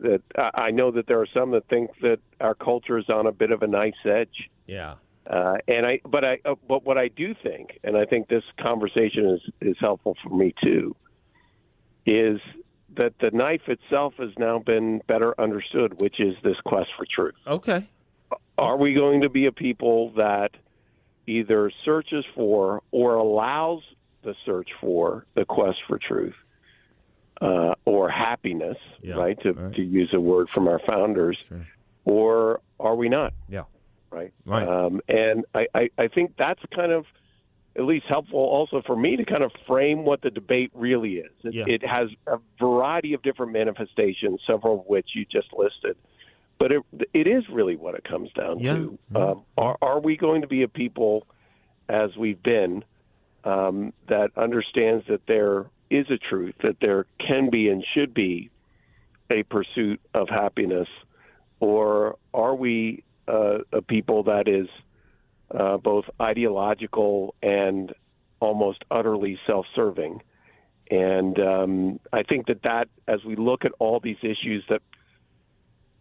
that 0.05 0.53
I 0.55 0.71
know 0.71 0.91
that 0.93 1.07
there 1.07 1.21
are 1.21 1.27
some 1.33 1.51
that 1.53 1.67
think 1.69 1.91
that 2.03 2.19
our 2.41 2.55
culture 2.55 2.99
is 2.99 3.09
on 3.09 3.27
a 3.27 3.33
bit 3.33 3.51
of 3.51 3.63
a 3.63 3.67
nice 3.67 3.95
edge. 4.05 4.51
Yeah. 4.67 4.95
Uh, 5.27 5.57
and 5.67 5.87
I, 5.87 6.01
but 6.05 6.25
I, 6.25 6.39
uh, 6.45 6.55
but 6.69 6.85
what 6.85 6.99
I 6.99 7.09
do 7.09 7.35
think, 7.43 7.79
and 7.83 7.97
I 7.97 8.05
think 8.05 8.29
this 8.29 8.45
conversation 8.61 9.27
is 9.31 9.41
is 9.61 9.77
helpful 9.81 10.17
for 10.23 10.29
me 10.29 10.55
too, 10.63 10.95
is 12.05 12.41
that 12.97 13.15
the 13.21 13.31
knife 13.31 13.63
itself 13.67 14.15
has 14.19 14.31
now 14.39 14.59
been 14.59 15.01
better 15.07 15.35
understood, 15.41 16.01
which 16.01 16.21
is 16.21 16.35
this 16.45 16.57
quest 16.65 16.91
for 16.97 17.07
truth. 17.07 17.35
Okay. 17.47 17.89
Are 18.59 18.77
we 18.77 18.95
going 18.95 19.23
to 19.23 19.31
be 19.31 19.47
a 19.47 19.53
people 19.53 20.13
that 20.17 20.51
either 21.27 21.73
searches 21.85 22.25
for 22.35 22.83
or 22.91 23.15
allows 23.15 23.83
the 24.23 24.35
search 24.45 24.69
for 24.81 25.25
the 25.35 25.45
quest 25.45 25.79
for 25.89 25.99
truth? 25.99 26.35
Uh, 27.41 27.75
or 27.85 28.09
happiness, 28.09 28.79
yeah, 29.03 29.15
right? 29.15 29.41
To 29.43 29.53
right. 29.53 29.75
to 29.75 29.83
use 29.83 30.11
a 30.13 30.21
word 30.21 30.49
from 30.49 30.69
our 30.69 30.81
founders, 30.81 31.39
sure. 31.49 31.67
or 32.05 32.61
are 32.79 32.95
we 32.95 33.09
not? 33.09 33.33
Yeah, 33.49 33.65
right. 34.11 34.33
Right. 34.45 34.67
Um, 34.67 35.01
and 35.09 35.45
I, 35.55 35.67
I 35.75 35.91
I 35.99 36.09
think 36.09 36.35
that's 36.37 36.63
kind 36.75 36.93
of 36.93 37.07
at 37.77 37.85
least 37.85 38.07
helpful 38.09 38.39
also 38.39 38.83
for 38.87 38.97
me 38.97 39.17
to 39.17 39.25
kind 39.25 39.43
of 39.43 39.51
frame 39.67 40.05
what 40.05 40.23
the 40.23 40.31
debate 40.31 40.71
really 40.75 41.15
is. 41.15 41.33
It, 41.43 41.55
yeah. 41.55 41.65
it 41.67 41.85
has 41.85 42.09
a 42.27 42.39
variety 42.61 43.15
of 43.15 43.23
different 43.23 43.53
manifestations, 43.53 44.41
several 44.47 44.81
of 44.81 44.87
which 44.87 45.11
you 45.15 45.25
just 45.25 45.49
listed. 45.53 45.97
But 46.57 46.71
it, 46.71 46.83
it 47.13 47.27
is 47.27 47.43
really 47.51 47.75
what 47.75 47.97
it 47.97 48.05
comes 48.05 48.31
down 48.33 48.61
yeah. 48.61 48.75
to. 48.75 48.99
Um, 49.17 49.43
are, 49.59 49.77
are 49.83 50.01
we 50.01 50.17
going 50.17 50.43
to 50.43 50.47
be 50.47 50.63
a 50.63 50.69
people, 50.69 51.27
as 51.89 52.17
we've 52.17 52.41
been, 52.41 52.85
um, 53.43 53.93
that 54.09 54.31
understands 54.37 55.05
that 55.09 55.23
there 55.27 55.67
is 55.91 56.07
a 56.11 56.19
truth 56.19 56.55
that 56.63 56.77
there 56.81 57.07
can 57.19 57.51
be 57.51 57.69
and 57.69 57.85
should 57.95 58.15
be 58.15 58.51
a 59.31 59.43
pursuit 59.45 60.01
of 60.13 60.29
happiness, 60.29 60.89
or 61.61 62.17
are 62.33 62.55
we 62.55 63.05
uh, 63.29 63.59
a 63.73 63.83
people 63.83 64.25
that 64.25 64.49
is 64.49 64.69
uh, 65.51 65.77
both 65.79 66.05
ideological 66.21 67.35
and 67.43 67.95
almost 68.41 68.85
utterly 68.91 69.39
self-serving? 69.47 70.21
And 70.91 71.39
um, 71.39 72.01
I 72.13 72.23
think 72.23 72.47
that 72.47 72.63
that, 72.65 72.89
as 73.09 73.25
we 73.25 73.37
look 73.37 73.65
at 73.65 73.73
all 73.79 74.01
these 74.01 74.19
issues 74.23 74.65
that 74.69 74.83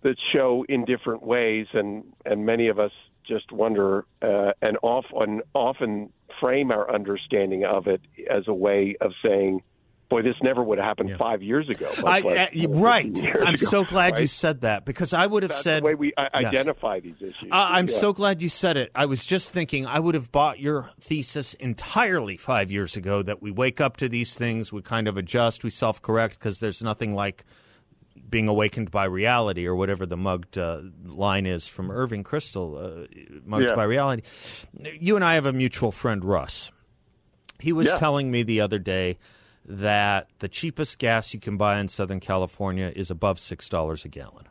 that 0.01 0.17
show 0.33 0.65
in 0.67 0.83
different 0.83 1.23
ways, 1.23 1.67
and 1.73 2.03
and 2.25 2.45
many 2.45 2.67
of 2.67 2.79
us 2.79 2.91
just 3.25 3.51
wonder 3.51 4.05
uh, 4.21 4.51
and 4.61 4.77
often 4.81 5.41
often 5.53 6.11
frame 6.39 6.71
our 6.71 6.93
understanding 6.93 7.63
of 7.63 7.87
it 7.87 8.01
as 8.29 8.47
a 8.47 8.53
way 8.53 8.97
of 8.99 9.11
saying 9.23 9.61
boy, 10.09 10.21
this 10.21 10.35
never 10.41 10.63
would 10.63 10.77
have 10.77 10.85
happened 10.85 11.09
yeah. 11.09 11.17
five 11.17 11.41
years 11.41 11.69
ago. 11.69 11.89
I, 12.05 12.19
like, 12.19 12.25
uh, 12.25 12.67
right. 12.69 13.05
I'm 13.45 13.55
ago, 13.55 13.65
so 13.65 13.83
glad 13.83 14.13
right? 14.13 14.21
you 14.21 14.27
said 14.27 14.61
that 14.61 14.85
because 14.85 15.13
I 15.13 15.25
would 15.25 15.43
have 15.43 15.51
That's 15.51 15.63
said 15.63 15.81
the 15.81 15.87
way 15.87 15.95
we 15.95 16.13
identify 16.17 16.99
these 16.99 17.15
issues. 17.19 17.51
Uh, 17.51 17.55
I'm 17.69 17.87
yeah. 17.87 17.97
so 17.97 18.13
glad 18.13 18.41
you 18.41 18.49
said 18.49 18.77
it. 18.77 18.91
I 18.95 19.05
was 19.05 19.25
just 19.25 19.51
thinking 19.51 19.85
I 19.85 19.99
would 19.99 20.15
have 20.15 20.31
bought 20.31 20.59
your 20.59 20.91
thesis 20.99 21.53
entirely 21.55 22.37
five 22.37 22.71
years 22.71 22.95
ago 22.95 23.23
that 23.23 23.41
we 23.41 23.51
wake 23.51 23.81
up 23.81 23.97
to 23.97 24.09
these 24.09 24.35
things, 24.35 24.71
we 24.71 24.81
kind 24.81 25.07
of 25.07 25.17
adjust, 25.17 25.63
we 25.63 25.69
self 25.69 26.01
correct 26.01 26.39
because 26.39 26.59
there's 26.59 26.83
nothing 26.83 27.15
like 27.15 27.43
being 28.29 28.47
awakened 28.47 28.89
by 28.89 29.05
reality 29.05 29.65
or 29.65 29.75
whatever 29.75 30.05
the 30.05 30.17
mugged 30.17 30.57
uh, 30.57 30.81
line 31.05 31.45
is 31.45 31.67
from 31.67 31.91
Irving 31.91 32.23
Kristol, 32.23 33.03
uh, 33.03 33.07
mugged 33.45 33.69
yeah. 33.69 33.75
by 33.75 33.83
reality. 33.83 34.23
You 34.99 35.15
and 35.15 35.23
I 35.23 35.35
have 35.35 35.45
a 35.45 35.53
mutual 35.53 35.91
friend, 35.91 36.23
Russ. 36.23 36.71
He 37.59 37.71
was 37.71 37.93
telling 37.93 38.31
me 38.31 38.43
the 38.43 38.59
other 38.59 38.79
day 38.79 39.17
that 39.65 40.27
the 40.39 40.47
cheapest 40.47 40.99
gas 40.99 41.33
you 41.33 41.39
can 41.39 41.57
buy 41.57 41.79
in 41.79 41.87
Southern 41.87 42.19
California 42.19 42.91
is 42.95 43.09
above 43.09 43.37
$6 43.37 44.05
a 44.05 44.07
gallon. 44.07 44.47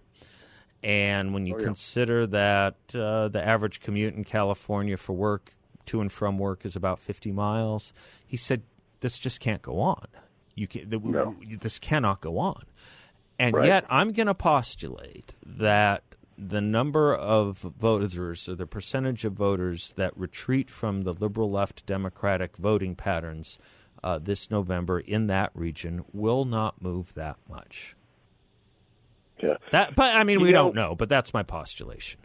And 0.83 1.33
when 1.33 1.47
you 1.47 1.55
oh, 1.55 1.59
yeah. 1.59 1.65
consider 1.65 2.27
that 2.29 2.77
uh, 2.95 3.29
the 3.29 3.43
average 3.45 3.81
commute 3.81 4.15
in 4.15 4.25
California 4.25 4.97
for 4.97 5.13
work, 5.13 5.55
to 5.87 6.01
and 6.01 6.11
from 6.11 6.39
work, 6.39 6.65
is 6.65 6.77
about 6.77 6.99
50 6.99 7.31
miles, 7.33 7.93
he 8.27 8.37
said, 8.37 8.63
this 9.01 9.19
just 9.19 9.41
can't 9.41 9.63
go 9.63 9.81
on. 9.81 10.07
You 10.55 10.67
can, 10.67 10.89
the, 10.89 10.99
no. 10.99 11.37
This 11.61 11.79
cannot 11.79 12.21
go 12.21 12.39
on. 12.39 12.65
And 13.39 13.55
right. 13.55 13.67
yet, 13.67 13.85
I'm 13.91 14.13
going 14.13 14.27
to 14.27 14.35
postulate 14.35 15.35
that 15.45 16.03
the 16.37 16.61
number 16.61 17.15
of 17.15 17.59
voters 17.59 18.49
or 18.49 18.55
the 18.55 18.67
percentage 18.67 19.25
of 19.25 19.35
voters 19.35 19.93
that 19.97 20.17
retreat 20.17 20.71
from 20.71 21.03
the 21.03 21.13
liberal 21.13 21.51
left 21.51 21.85
Democratic 21.85 22.57
voting 22.57 22.95
patterns– 22.95 23.59
uh, 24.03 24.19
this 24.19 24.51
November 24.51 25.01
in 25.01 25.27
that 25.29 25.51
region 25.55 26.05
will 26.13 26.45
not 26.45 26.83
move 26.83 27.15
that 27.15 27.37
much. 27.49 27.97
Yeah. 29.43 29.55
That, 29.71 29.95
but 29.95 30.15
I 30.15 30.25
mean, 30.25 30.39
you 30.39 30.47
we 30.47 30.53
know, 30.53 30.65
don't 30.65 30.75
know, 30.75 30.95
but 30.95 31.09
that's 31.09 31.35
my 31.35 31.43
postulation. 31.43 32.21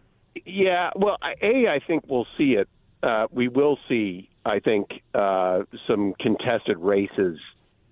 Yeah. 0.46 0.92
Well, 0.96 1.18
a 1.42 1.68
I 1.68 1.80
think 1.86 2.06
we'll 2.08 2.28
see 2.38 2.54
it. 2.54 2.68
Uh, 3.02 3.28
we 3.32 3.48
will 3.48 3.78
see. 3.88 4.30
I 4.46 4.60
think 4.60 5.02
uh, 5.14 5.64
some 5.88 6.14
contested 6.20 6.78
races 6.78 7.40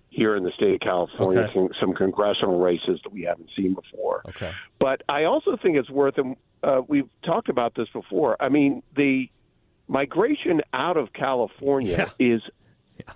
here 0.10 0.36
in 0.36 0.44
the 0.44 0.52
state 0.52 0.76
of 0.76 0.80
California, 0.80 1.42
okay. 1.42 1.54
some, 1.54 1.70
some, 1.80 1.94
congressional 1.94 2.58
races 2.58 3.02
that 3.04 3.12
we 3.12 3.24
haven't 3.24 3.50
seen 3.56 3.74
before. 3.74 4.22
Okay. 4.30 4.52
But 4.80 5.02
I 5.10 5.26
also 5.26 5.58
think 5.62 5.76
it's 5.76 5.90
worth, 5.90 6.18
and 6.18 6.38
uh, 6.64 6.82
we've 6.88 7.10
talked 7.24 7.50
about 7.50 7.76
this 7.76 7.90
before. 7.92 8.38
I 8.40 8.48
mean, 8.48 8.82
the 8.96 9.30
migration 9.90 10.62
out 10.74 10.96
of 10.96 11.12
California 11.12 12.12
is 12.18 12.42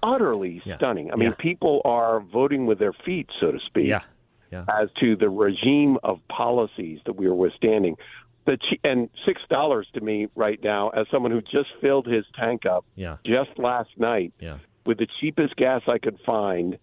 utterly 0.04 0.62
Yeah. 0.66 0.78
stunning. 0.78 1.12
I 1.12 1.16
mean, 1.16 1.30
Yeah. 1.30 1.36
people 1.40 1.82
are 1.86 2.20
voting 2.20 2.66
with 2.66 2.80
their 2.80 2.94
feet, 2.94 3.30
so 3.40 3.52
to 3.52 3.60
speak, 3.60 3.88
Yeah. 3.88 4.02
Yeah. 4.52 4.66
as 4.82 4.90
to 5.00 5.16
the 5.16 5.30
regime 5.30 5.98
of 6.04 6.20
policies 6.28 7.00
that 7.06 7.14
we 7.14 7.26
are 7.28 7.34
withstanding. 7.36 7.98
The 8.46 8.58
and 8.84 9.10
six 9.26 9.42
dollars 9.50 9.88
to 9.94 10.02
me 10.02 10.28
right 10.36 10.60
now, 10.64 10.90
as 10.90 11.08
someone 11.10 11.32
who 11.32 11.42
just 11.42 11.70
filled 11.82 12.08
his 12.08 12.26
tank 12.36 12.66
up 12.66 12.84
Yeah. 12.96 13.18
just 13.26 13.58
last 13.60 13.92
night 14.00 14.34
Yeah. 14.40 14.58
with 14.86 14.98
the 14.98 15.08
cheapest 15.20 15.56
gas 15.56 15.82
I 15.88 15.98
could 16.00 16.20
find, 16.22 16.78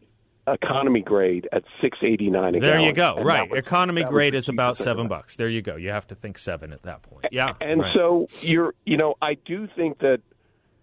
economy 0.47 1.01
grade 1.01 1.49
at 1.51 1.65
six 1.81 1.99
eighty 2.03 2.31
nine 2.31 2.53
There 2.53 2.61
gallon. 2.75 2.83
you 2.85 2.93
go. 2.93 3.17
And 3.17 3.27
Right. 3.27 3.51
was- 3.51 3.59
Economy 3.59 4.05
grade 4.05 4.35
is 4.37 4.49
about 4.49 4.77
seven 4.77 5.09
bucks. 5.09 5.35
There 5.35 5.49
you 5.49 5.61
go. 5.61 5.75
You 5.75 5.91
have 5.91 6.07
to 6.09 6.15
think 6.15 6.39
seven 6.39 6.73
at 6.73 6.83
that 6.83 7.03
point. 7.03 7.27
Yeah. 7.33 7.55
and 7.61 7.81
right. 7.81 7.95
so 7.95 8.29
you're 8.43 8.73
you 8.85 8.97
know 8.97 9.17
i 9.21 9.35
do 9.35 9.67
think 9.67 9.99
that 9.99 10.21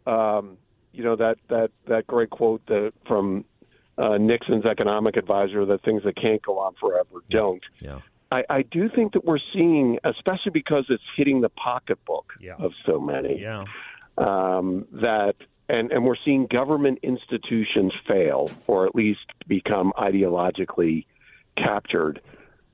um 0.06 0.58
you 0.94 1.04
know 1.04 1.16
that 1.16 1.38
that 1.50 1.72
that 1.88 2.08
great 2.08 2.30
quote 2.30 2.66
that 2.68 2.94
from 3.08 3.44
uh, 3.98 4.18
nixon's 4.18 4.66
economic 4.66 5.18
advisor 5.18 5.66
that 5.66 5.82
things 5.84 6.04
that 6.04 6.16
can't 6.16 6.42
go 6.42 6.60
on 6.60 6.74
forever 6.80 7.24
don't 7.30 7.64
Yeah. 7.80 8.00
I, 8.32 8.44
I 8.50 8.62
do 8.64 8.90
think 8.90 9.14
that 9.14 9.26
we're 9.26 9.38
seeing 9.54 10.00
especially 10.04 10.52
because 10.52 10.86
it's 10.90 11.04
hitting 11.16 11.42
the 11.42 11.50
pocketbook 11.50 12.34
Yeah. 12.40 12.56
of 12.60 12.72
so 12.86 13.00
many 13.00 13.42
Yeah. 13.42 13.66
um, 14.18 14.88
that 14.94 15.36
and, 15.70 15.92
and 15.92 16.04
we're 16.06 16.18
seeing 16.26 16.46
government 16.48 17.00
institutions 17.04 17.94
fail 18.08 18.52
or 18.68 18.86
at 18.86 18.96
least 18.96 19.26
become 19.48 19.94
ideologically 19.98 21.06
captured 21.58 22.20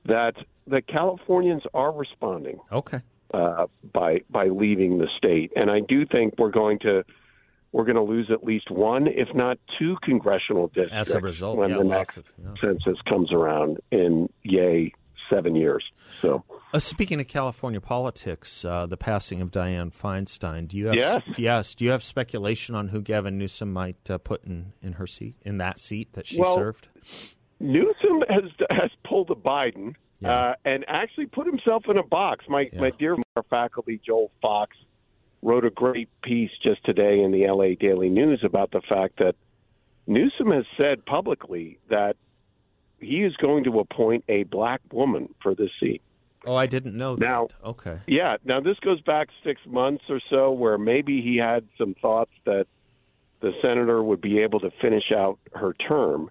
that 0.06 0.34
the 0.66 0.80
Californians 0.82 1.62
are 1.74 1.92
responding 1.92 2.58
Okay. 2.72 3.00
uh, 3.34 3.66
by 3.92 4.22
by 4.30 4.46
leaving 4.48 4.98
the 4.98 5.08
state. 5.18 5.52
And 5.56 5.70
I 5.70 5.80
do 5.80 6.04
think 6.06 6.34
we're 6.38 6.50
going 6.50 6.78
to 6.80 7.04
we're 7.72 7.84
going 7.84 7.96
to 7.96 8.02
lose 8.02 8.30
at 8.30 8.42
least 8.44 8.70
one, 8.70 9.06
if 9.06 9.28
not 9.34 9.58
two, 9.78 9.96
congressional 10.02 10.66
districts 10.68 10.94
As 10.94 11.10
a 11.10 11.20
result, 11.20 11.56
when 11.56 11.70
yeah, 11.70 11.76
the 11.78 11.84
next 11.84 12.16
of- 12.16 12.24
yeah. 12.42 12.54
census 12.60 12.98
comes 13.08 13.32
around 13.32 13.78
in 13.92 14.28
yay 14.42 14.92
seven 15.28 15.54
years. 15.54 15.84
So 16.20 16.42
Uh, 16.74 16.80
speaking 16.80 17.20
of 17.20 17.28
California 17.28 17.80
politics, 17.80 18.64
uh, 18.64 18.86
the 18.86 18.96
passing 18.96 19.40
of 19.40 19.50
Dianne 19.52 19.94
Feinstein. 19.94 20.66
Do 20.66 20.76
you 20.76 20.86
have 20.86 20.96
Yes. 20.96 21.22
yes? 21.38 21.74
Do 21.76 21.84
you 21.84 21.92
have 21.92 22.02
speculation 22.02 22.74
on 22.74 22.88
who 22.88 23.00
Gavin 23.00 23.38
Newsom 23.38 23.72
might 23.72 24.10
uh, 24.10 24.18
put 24.18 24.44
in, 24.44 24.72
in 24.82 24.94
her 24.94 25.06
seat 25.06 25.36
in 25.42 25.58
that 25.58 25.78
seat 25.78 26.12
that 26.14 26.26
she 26.26 26.40
Well, 26.40 26.54
served? 26.56 26.88
Newsom 27.60 28.22
has 28.28 28.44
has 28.70 28.90
pulled 29.04 29.30
a 29.30 29.34
Biden 29.34 29.94
Yeah. 30.20 30.50
uh, 30.50 30.54
and 30.64 30.84
actually 30.88 31.26
put 31.26 31.46
himself 31.46 31.84
in 31.88 31.96
a 31.98 32.02
box. 32.02 32.44
My 32.48 32.68
Yeah. 32.72 32.80
my 32.80 32.90
dear 32.98 33.16
faculty 33.48 34.00
Joel 34.04 34.30
Fox 34.42 34.76
wrote 35.42 35.64
a 35.64 35.70
great 35.70 36.08
piece 36.22 36.50
just 36.62 36.84
today 36.84 37.20
in 37.22 37.30
the 37.32 37.46
LA 37.46 37.74
Daily 37.78 38.08
News 38.08 38.40
about 38.44 38.70
the 38.72 38.82
fact 38.82 39.18
that 39.18 39.34
Newsom 40.06 40.50
has 40.50 40.64
said 40.76 41.04
publicly 41.06 41.78
that 41.88 42.16
he 43.00 43.22
is 43.22 43.34
going 43.36 43.64
to 43.64 43.78
appoint 43.80 44.24
a 44.28 44.42
black 44.44 44.80
woman 44.92 45.34
for 45.42 45.54
this 45.54 45.70
seat. 45.80 46.02
Oh, 46.46 46.54
I 46.56 46.66
didn't 46.66 46.96
know 46.96 47.16
that. 47.16 47.20
Now- 47.24 47.48
okay. 47.64 47.98
Yeah, 48.06 48.36
now 48.44 48.60
this 48.60 48.78
goes 48.80 49.00
back 49.00 49.28
six 49.44 49.60
months 49.66 50.04
or 50.08 50.20
so, 50.30 50.52
where 50.52 50.78
maybe 50.78 51.20
he 51.22 51.36
had 51.36 51.66
some 51.78 51.94
thoughts 52.00 52.32
that 52.44 52.66
the 53.40 53.52
senator 53.62 54.02
would 54.02 54.20
be 54.20 54.40
able 54.40 54.60
to 54.60 54.70
finish 54.82 55.12
out 55.16 55.38
her 55.54 55.72
term, 55.74 56.30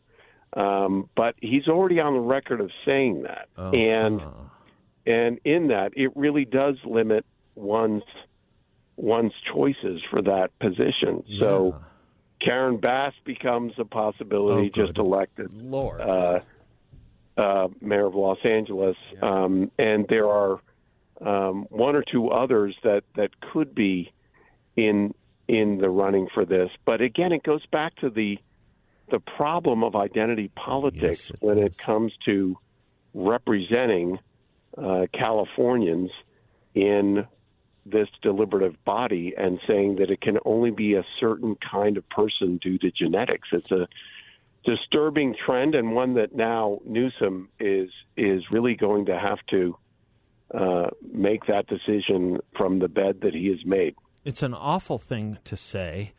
um, 0.53 1.09
but 1.15 1.35
he's 1.41 1.67
already 1.67 1.99
on 1.99 2.13
the 2.13 2.19
record 2.19 2.61
of 2.61 2.69
saying 2.85 3.23
that, 3.23 3.47
Oh, 3.57 3.71
and 3.71 4.21
and 5.05 5.39
in 5.43 5.69
that, 5.69 5.93
it 5.95 6.15
really 6.15 6.45
does 6.45 6.75
limit 6.85 7.25
one's 7.55 8.03
one's 9.01 9.33
choices 9.53 10.01
for 10.09 10.21
that 10.21 10.57
position. 10.59 11.23
So. 11.39 11.75
Karen 12.41 12.77
Bass 12.77 13.13
becomes 13.25 13.73
a 13.79 13.83
possibility, 13.83 14.71
Oh, 14.73 14.85
just 14.85 14.97
elected 14.97 15.49
Lord. 15.53 15.99
uh, 15.99 16.39
uh, 17.37 17.67
mayor 17.81 18.05
of 18.05 18.15
Los 18.15 18.37
Angeles, 18.45 18.95
um, 19.21 19.69
and 19.77 20.05
there 20.07 20.29
are 20.29 20.61
um, 21.19 21.65
one 21.69 21.97
or 21.97 22.01
two 22.09 22.29
others 22.29 22.77
that 22.85 23.03
that 23.17 23.31
could 23.51 23.75
be 23.75 24.13
in 24.77 25.13
in 25.49 25.79
the 25.79 25.89
running 25.89 26.29
for 26.33 26.45
this. 26.45 26.69
But 26.85 27.01
again, 27.01 27.33
it 27.33 27.43
goes 27.43 27.65
back 27.73 27.97
to 27.97 28.09
the 28.09 28.39
the 29.11 29.19
problem 29.19 29.83
of 29.83 29.97
identity 29.97 30.49
politics 30.55 31.01
Yes, 31.01 31.29
it 31.31 31.37
when 31.41 31.57
does. 31.57 31.65
it 31.65 31.77
comes 31.77 32.13
to 32.23 32.57
representing 33.13 34.17
uh, 34.77 35.07
Californians 35.13 36.09
in 36.73 37.27
this 37.91 38.07
deliberative 38.21 38.75
body 38.85 39.33
and 39.37 39.59
saying 39.67 39.97
that 39.97 40.09
it 40.09 40.21
can 40.21 40.37
only 40.45 40.71
be 40.71 40.95
a 40.95 41.03
certain 41.19 41.55
kind 41.55 41.97
of 41.97 42.07
person 42.09 42.57
due 42.57 42.77
to 42.79 42.91
genetics. 42.91 43.49
It's 43.51 43.71
a 43.71 43.87
disturbing 44.65 45.35
trend 45.45 45.75
and 45.75 45.95
one 45.95 46.15
that 46.15 46.35
now 46.35 46.79
Newsom 46.85 47.49
is 47.59 47.89
is 48.17 48.43
really 48.51 48.75
going 48.75 49.05
to 49.05 49.17
have 49.17 49.39
to 49.49 49.77
uh, 50.53 50.89
make 51.13 51.45
that 51.45 51.67
decision 51.67 52.39
from 52.57 52.79
the 52.79 52.87
bed 52.87 53.21
that 53.21 53.33
he 53.33 53.47
has 53.47 53.63
made. 53.65 53.95
it's 54.25 54.43
an 54.43 54.53
awful 54.53 54.97
thing 54.97 55.37
to 55.45 55.55
say 55.55 56.11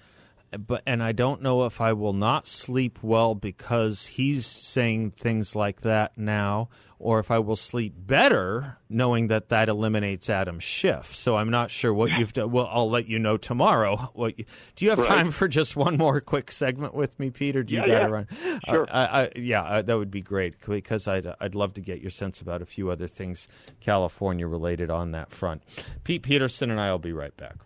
but 0.58 0.82
and 0.86 1.02
I 1.02 1.12
don't 1.12 1.42
know 1.42 1.64
if 1.66 1.80
I 1.80 1.92
will 1.92 2.12
not 2.12 2.46
sleep 2.46 2.98
well 3.02 3.34
because 3.34 4.06
he's 4.06 4.46
saying 4.46 5.12
things 5.12 5.54
like 5.54 5.82
that 5.82 6.16
now 6.18 6.68
or 6.98 7.18
if 7.18 7.30
I 7.30 7.38
will 7.38 7.56
sleep 7.56 7.94
better 7.96 8.76
knowing 8.90 9.28
that 9.28 9.48
that 9.48 9.70
eliminates 9.70 10.28
Adam 10.28 10.58
Schiff. 10.60 11.14
So 11.16 11.34
I'm 11.36 11.48
not 11.48 11.70
sure 11.70 11.94
what 11.94 12.10
you've 12.10 12.34
done. 12.34 12.50
Well, 12.50 12.68
I'll 12.70 12.90
let 12.90 13.06
you 13.08 13.18
know 13.18 13.38
tomorrow. 13.38 14.10
What 14.12 14.38
you, 14.38 14.44
do 14.76 14.84
you 14.84 14.90
have 14.90 14.98
Right. 14.98 15.08
time 15.08 15.30
for 15.30 15.48
just 15.48 15.76
one 15.76 15.96
more 15.96 16.20
quick 16.20 16.50
segment 16.50 16.92
with 16.94 17.18
me, 17.18 17.30
Peter? 17.30 17.62
Do 17.62 17.74
you 17.74 17.80
Yeah, 17.80 17.86
got 17.86 17.98
to 18.00 18.04
yeah. 18.04 18.10
run? 18.10 18.60
Sure. 18.68 18.82
Uh, 18.82 18.92
I, 18.92 19.22
I, 19.22 19.30
yeah, 19.36 19.62
uh, 19.62 19.80
that 19.82 19.96
would 19.96 20.10
be 20.10 20.20
great 20.20 20.56
because 20.60 21.08
I'd 21.08 21.26
I'd 21.40 21.54
love 21.54 21.72
to 21.74 21.80
get 21.80 22.02
your 22.02 22.10
sense 22.10 22.42
about 22.42 22.60
a 22.60 22.66
few 22.66 22.90
other 22.90 23.06
things 23.06 23.48
California 23.80 24.46
related 24.46 24.90
on 24.90 25.12
that 25.12 25.30
front. 25.30 25.62
Pete 26.04 26.22
Peterson 26.22 26.70
and 26.70 26.78
I 26.78 26.90
will 26.90 26.98
be 26.98 27.12
right 27.14 27.34
back. 27.36 27.56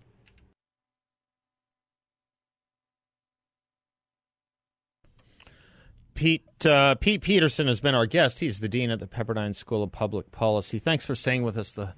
Pete 6.14 6.66
uh, 6.66 6.94
Pete 6.96 7.22
Peterson 7.22 7.66
has 7.66 7.80
been 7.80 7.94
our 7.94 8.06
guest. 8.06 8.40
He's 8.40 8.60
the 8.60 8.68
dean 8.68 8.90
at 8.90 9.00
the 9.00 9.06
Pepperdine 9.06 9.54
School 9.54 9.82
of 9.82 9.92
Public 9.92 10.30
Policy. 10.30 10.78
Thanks 10.78 11.04
for 11.04 11.14
staying 11.14 11.42
with 11.42 11.58
us 11.58 11.72
the 11.72 11.94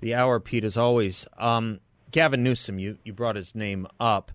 the 0.00 0.14
hour, 0.14 0.40
Pete, 0.40 0.64
as 0.64 0.76
always. 0.76 1.26
Um, 1.36 1.80
Gavin 2.10 2.42
Newsom, 2.42 2.78
you 2.78 2.98
you 3.04 3.12
brought 3.12 3.36
his 3.36 3.54
name 3.54 3.86
up, 4.00 4.32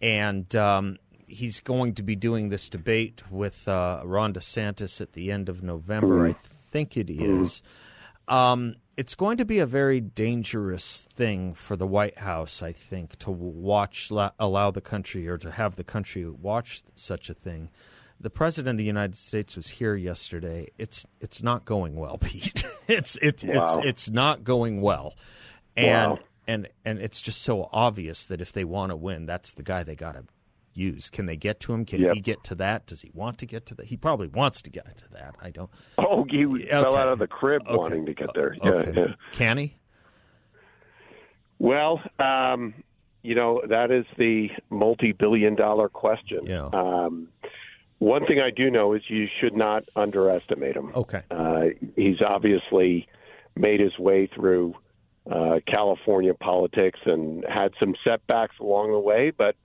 and 0.00 0.54
um, 0.54 0.96
he's 1.26 1.60
going 1.60 1.94
to 1.94 2.02
be 2.02 2.16
doing 2.16 2.48
this 2.48 2.68
debate 2.68 3.22
with 3.30 3.66
uh, 3.68 4.02
Ron 4.04 4.32
DeSantis 4.32 5.00
at 5.00 5.12
the 5.12 5.30
end 5.32 5.48
of 5.48 5.62
November. 5.62 6.28
I 6.28 6.34
think 6.70 6.96
it 6.96 7.10
is. 7.10 7.62
Um, 8.28 8.76
it's 8.96 9.14
going 9.14 9.38
to 9.38 9.44
be 9.44 9.58
a 9.58 9.66
very 9.66 10.00
dangerous 10.00 11.06
thing 11.14 11.54
for 11.54 11.76
the 11.76 11.86
White 11.86 12.18
House, 12.18 12.62
I 12.62 12.72
think, 12.72 13.16
to 13.20 13.30
watch, 13.30 14.10
allow 14.10 14.70
the 14.70 14.80
country 14.80 15.28
or 15.28 15.38
to 15.38 15.52
have 15.52 15.76
the 15.76 15.84
country 15.84 16.28
watch 16.28 16.82
such 16.94 17.30
a 17.30 17.34
thing. 17.34 17.70
The 18.20 18.30
president 18.30 18.74
of 18.74 18.78
the 18.78 18.84
United 18.84 19.16
States 19.16 19.54
was 19.56 19.68
here 19.68 19.94
yesterday. 19.94 20.68
It's 20.76 21.06
it's 21.20 21.42
not 21.42 21.64
going 21.64 21.94
well, 21.94 22.18
Pete. 22.20 22.64
it's 22.88 23.16
it's 23.22 23.44
it's 23.44 23.76
Wow. 23.76 23.82
it's 23.84 24.10
not 24.10 24.42
going 24.44 24.80
well, 24.80 25.14
and 25.76 26.12
Wow. 26.12 26.18
and 26.48 26.68
and 26.84 26.98
it's 26.98 27.20
just 27.22 27.42
so 27.42 27.68
obvious 27.72 28.24
that 28.26 28.40
if 28.40 28.52
they 28.52 28.64
want 28.64 28.90
to 28.90 28.96
win, 28.96 29.26
that's 29.26 29.52
the 29.52 29.62
guy 29.62 29.82
they 29.84 29.94
got 29.94 30.12
to 30.16 30.24
use. 30.74 31.10
Can 31.10 31.26
they 31.26 31.36
get 31.36 31.60
to 31.60 31.72
him? 31.72 31.84
Can 31.84 32.00
Yep. 32.02 32.14
he 32.14 32.20
get 32.20 32.42
to 32.44 32.54
that? 32.56 32.86
Does 32.86 33.02
he 33.02 33.10
want 33.14 33.38
to 33.38 33.46
get 33.46 33.66
to 33.66 33.74
that? 33.76 33.86
He 33.86 33.96
probably 33.96 34.28
wants 34.28 34.62
to 34.62 34.70
get 34.70 34.96
to 34.98 35.08
that. 35.10 35.34
I 35.40 35.50
don't. 35.50 35.70
Oh, 35.98 36.24
he 36.28 36.44
Yeah, 36.66 36.82
fell 36.82 36.96
out 36.96 37.08
of 37.08 37.18
the 37.20 37.26
crib 37.28 37.62
Okay. 37.66 37.76
wanting 37.76 38.06
to 38.06 38.14
get 38.14 38.30
there. 38.34 38.54
Yeah, 38.64 38.90
yeah. 38.94 39.06
Can 39.32 39.58
he? 39.58 39.74
Well, 41.58 42.00
um, 42.18 42.74
you 43.22 43.34
know 43.34 43.60
that 43.68 43.90
is 43.90 44.04
the 44.16 44.48
multi-billion-dollar 44.70 45.88
question. 45.88 46.40
Yeah. 46.46 46.66
Um, 46.72 47.28
one 47.98 48.26
thing 48.26 48.40
I 48.40 48.50
do 48.50 48.70
know 48.70 48.94
is 48.94 49.02
you 49.08 49.26
should 49.40 49.56
not 49.56 49.84
underestimate 49.96 50.76
him. 50.76 50.92
Okay. 50.94 51.22
Uh, 51.30 51.64
he's 51.96 52.20
obviously 52.26 53.08
made 53.56 53.80
his 53.80 53.98
way 53.98 54.28
through 54.32 54.74
uh, 55.30 55.60
California 55.66 56.32
politics 56.34 57.00
and 57.04 57.44
had 57.48 57.72
some 57.78 57.94
setbacks 58.04 58.56
along 58.60 58.92
the 58.92 58.98
way, 58.98 59.30
but 59.36 59.56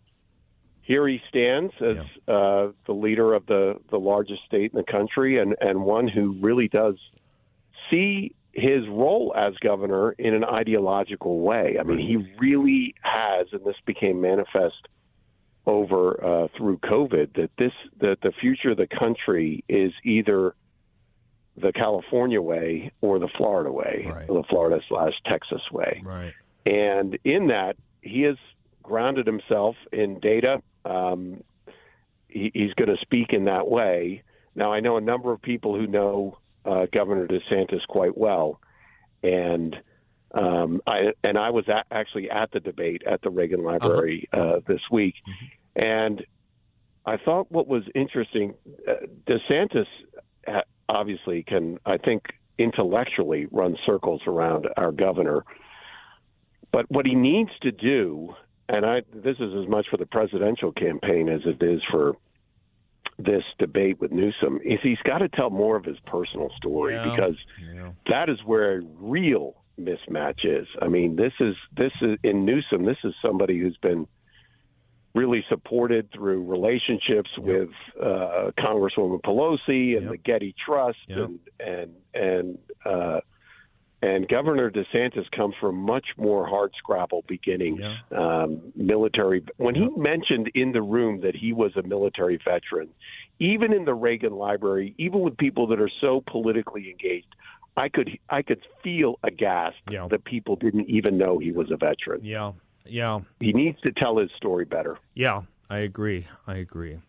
here 0.81 1.07
he 1.07 1.21
stands 1.29 1.73
as 1.79 1.97
uh, 2.27 2.67
the 2.85 2.93
leader 2.93 3.33
of 3.33 3.45
the, 3.45 3.79
the 3.89 3.97
largest 3.97 4.43
state 4.45 4.73
in 4.73 4.77
the 4.77 4.91
country 4.91 5.39
and, 5.39 5.55
and 5.61 5.83
one 5.83 6.07
who 6.07 6.35
really 6.41 6.67
does 6.67 6.95
see 7.89 8.35
his 8.51 8.87
role 8.89 9.33
as 9.35 9.53
governor 9.61 10.11
in 10.13 10.33
an 10.33 10.43
ideological 10.43 11.39
way. 11.39 11.77
I 11.79 11.83
mean, 11.83 11.99
he 11.99 12.17
really 12.39 12.93
has, 13.01 13.47
and 13.51 13.63
this 13.65 13.77
became 13.85 14.21
manifest 14.21 14.87
over 15.65 16.23
uh, 16.23 16.47
through 16.57 16.77
COVID, 16.79 17.35
that 17.35 17.51
this 17.57 17.71
that 17.99 18.17
the 18.21 18.31
future 18.39 18.71
of 18.71 18.77
the 18.77 18.87
country 18.87 19.63
is 19.69 19.91
either 20.03 20.55
the 21.55 21.71
California 21.71 22.41
way 22.41 22.91
or 23.01 23.19
the 23.19 23.29
Florida 23.37 23.71
way, 23.71 24.07
Right. 24.09 24.27
the 24.27 24.43
Florida 24.49 24.81
slash 24.89 25.13
Texas 25.25 25.61
way. 25.71 26.01
Right. 26.03 26.33
And 26.65 27.17
in 27.23 27.47
that, 27.47 27.75
he 28.01 28.21
has 28.23 28.37
grounded 28.81 29.27
himself 29.27 29.75
in 29.91 30.19
data. 30.19 30.61
Um, 30.83 31.43
he, 32.27 32.51
he's 32.53 32.73
going 32.73 32.89
to 32.89 32.97
speak 33.01 33.33
in 33.33 33.45
that 33.45 33.67
way. 33.67 34.23
Now, 34.55 34.73
I 34.73 34.79
know 34.79 34.97
a 34.97 35.01
number 35.01 35.31
of 35.31 35.41
people 35.41 35.75
who 35.77 35.87
know 35.87 36.37
uh, 36.65 36.87
Governor 36.91 37.27
DeSantis 37.27 37.85
quite 37.87 38.17
well, 38.17 38.59
and 39.21 39.75
um, 40.33 40.81
I 40.87 41.13
and 41.23 41.37
I 41.37 41.49
was 41.51 41.65
at, 41.69 41.85
actually 41.91 42.29
at 42.29 42.51
the 42.51 42.59
debate 42.59 43.03
at 43.05 43.21
the 43.21 43.29
Reagan 43.29 43.63
Library 43.63 44.27
uh, 44.33 44.59
this 44.67 44.81
week, 44.91 45.15
and 45.75 46.25
I 47.05 47.17
thought 47.17 47.51
what 47.51 47.67
was 47.67 47.83
interesting, 47.95 48.53
uh, 48.87 48.93
DeSantis 49.27 49.85
ha- 50.47 50.63
obviously 50.89 51.43
can, 51.43 51.77
I 51.85 51.97
think, 51.97 52.23
intellectually 52.57 53.47
run 53.51 53.77
circles 53.85 54.21
around 54.25 54.67
our 54.77 54.91
governor. 54.91 55.43
But 56.71 56.89
what 56.89 57.05
he 57.05 57.13
needs 57.13 57.51
to 57.61 57.71
do, 57.71 58.33
and 58.69 58.85
I, 58.85 59.01
this 59.13 59.35
is 59.39 59.53
as 59.61 59.67
much 59.67 59.87
for 59.91 59.97
the 59.97 60.05
presidential 60.05 60.71
campaign 60.71 61.29
as 61.29 61.41
it 61.45 61.61
is 61.61 61.81
for 61.91 62.13
this 63.19 63.43
debate 63.59 63.99
with 63.99 64.11
Newsom, 64.11 64.59
is 64.63 64.79
he's 64.81 64.97
got 65.03 65.19
to 65.19 65.29
tell 65.29 65.49
more 65.51 65.75
of 65.75 65.85
his 65.85 65.97
personal 66.07 66.49
story 66.57 66.95
Yeah. 66.95 67.11
because 67.11 67.35
Yeah. 67.75 67.91
that 68.07 68.29
is 68.29 68.37
where 68.45 68.79
a 68.79 68.81
real 68.99 69.55
mismatch 69.79 70.43
is. 70.45 70.67
I 70.81 70.87
mean, 70.87 71.15
this 71.15 71.33
is 71.39 71.55
this 71.75 71.91
is 72.01 72.17
in 72.23 72.45
Newsom. 72.45 72.85
This 72.85 72.97
is 73.03 73.13
somebody 73.21 73.59
who's 73.59 73.77
been 73.77 74.07
really 75.15 75.43
supported 75.47 76.09
through 76.11 76.43
relationships 76.43 77.29
with 77.37 77.69
uh, 78.01 78.51
Congresswoman 78.57 79.21
Pelosi 79.21 79.95
and 79.95 80.03
Yep. 80.03 80.11
the 80.11 80.17
Getty 80.17 80.55
Trust 80.65 80.97
Yep. 81.07 81.17
and 81.19 81.39
and 81.59 81.95
and 82.13 82.57
uh, 82.85 83.19
and 84.01 84.27
Governor 84.27 84.69
DeSantis 84.69 85.29
comes 85.31 85.55
from 85.61 85.75
much 85.77 86.07
more 86.17 86.45
hard 86.45 86.73
scrabble 86.77 87.23
beginnings. 87.27 87.79
Yeah. 87.79 87.95
Um, 88.43 88.73
military. 88.75 89.43
When 89.57 89.75
he 89.75 89.87
mentioned 89.95 90.51
in 90.55 90.73
the 90.73 90.81
room 90.81 91.21
that 91.21 91.35
he 91.35 91.53
was 91.53 91.71
a 91.77 91.83
military 91.83 92.37
veteran, 92.43 92.89
even 93.39 93.71
in 93.71 93.85
the 93.85 93.93
Reagan 93.93 94.33
Library, 94.33 94.93
even 94.97 95.21
with 95.21 95.37
people 95.37 95.67
that 95.67 95.79
are 95.79 95.91
so 96.01 96.21
politically 96.27 96.89
engaged, 96.89 97.33
I 97.77 97.89
could 97.89 98.09
I 98.29 98.41
could 98.41 98.61
feel 98.83 99.19
aghast 99.23 99.77
Yeah. 99.89 100.07
that 100.09 100.25
people 100.25 100.55
didn't 100.55 100.89
even 100.89 101.17
know 101.17 101.39
he 101.39 101.51
was 101.51 101.71
a 101.71 101.77
veteran. 101.77 102.23
Yeah. 102.23 102.51
Yeah. 102.85 103.21
He 103.39 103.53
needs 103.53 103.79
to 103.81 103.91
tell 103.91 104.17
his 104.17 104.29
story 104.37 104.65
better. 104.65 104.97
Yeah, 105.13 105.43
I 105.69 105.79
agree. 105.79 106.27
I 106.45 106.55
agree. 106.57 106.99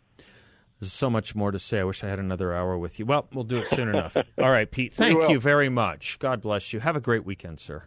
There's 0.80 0.92
so 0.92 1.08
much 1.10 1.34
more 1.34 1.50
to 1.50 1.58
say. 1.58 1.80
I 1.80 1.84
wish 1.84 2.04
I 2.04 2.08
had 2.08 2.18
another 2.18 2.52
hour 2.54 2.76
with 2.78 2.98
you. 2.98 3.06
Well, 3.06 3.26
we'll 3.32 3.44
do 3.44 3.58
it 3.58 3.68
soon 3.68 3.88
enough. 3.88 4.16
All 4.38 4.50
right, 4.50 4.70
Pete. 4.70 4.92
Thank 4.92 5.18
will. 5.20 5.30
you 5.30 5.40
very 5.40 5.68
much. 5.68 6.18
God 6.18 6.40
bless 6.42 6.72
you. 6.72 6.80
Have 6.80 6.96
a 6.96 7.00
great 7.00 7.24
weekend, 7.24 7.58
sir. 7.60 7.84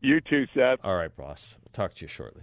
You 0.00 0.20
too, 0.20 0.46
Seth. 0.54 0.78
All 0.82 0.96
right, 0.96 1.14
boss. 1.14 1.56
We'll 1.62 1.72
talk 1.72 1.94
to 1.96 2.02
you 2.02 2.08
shortly. 2.08 2.42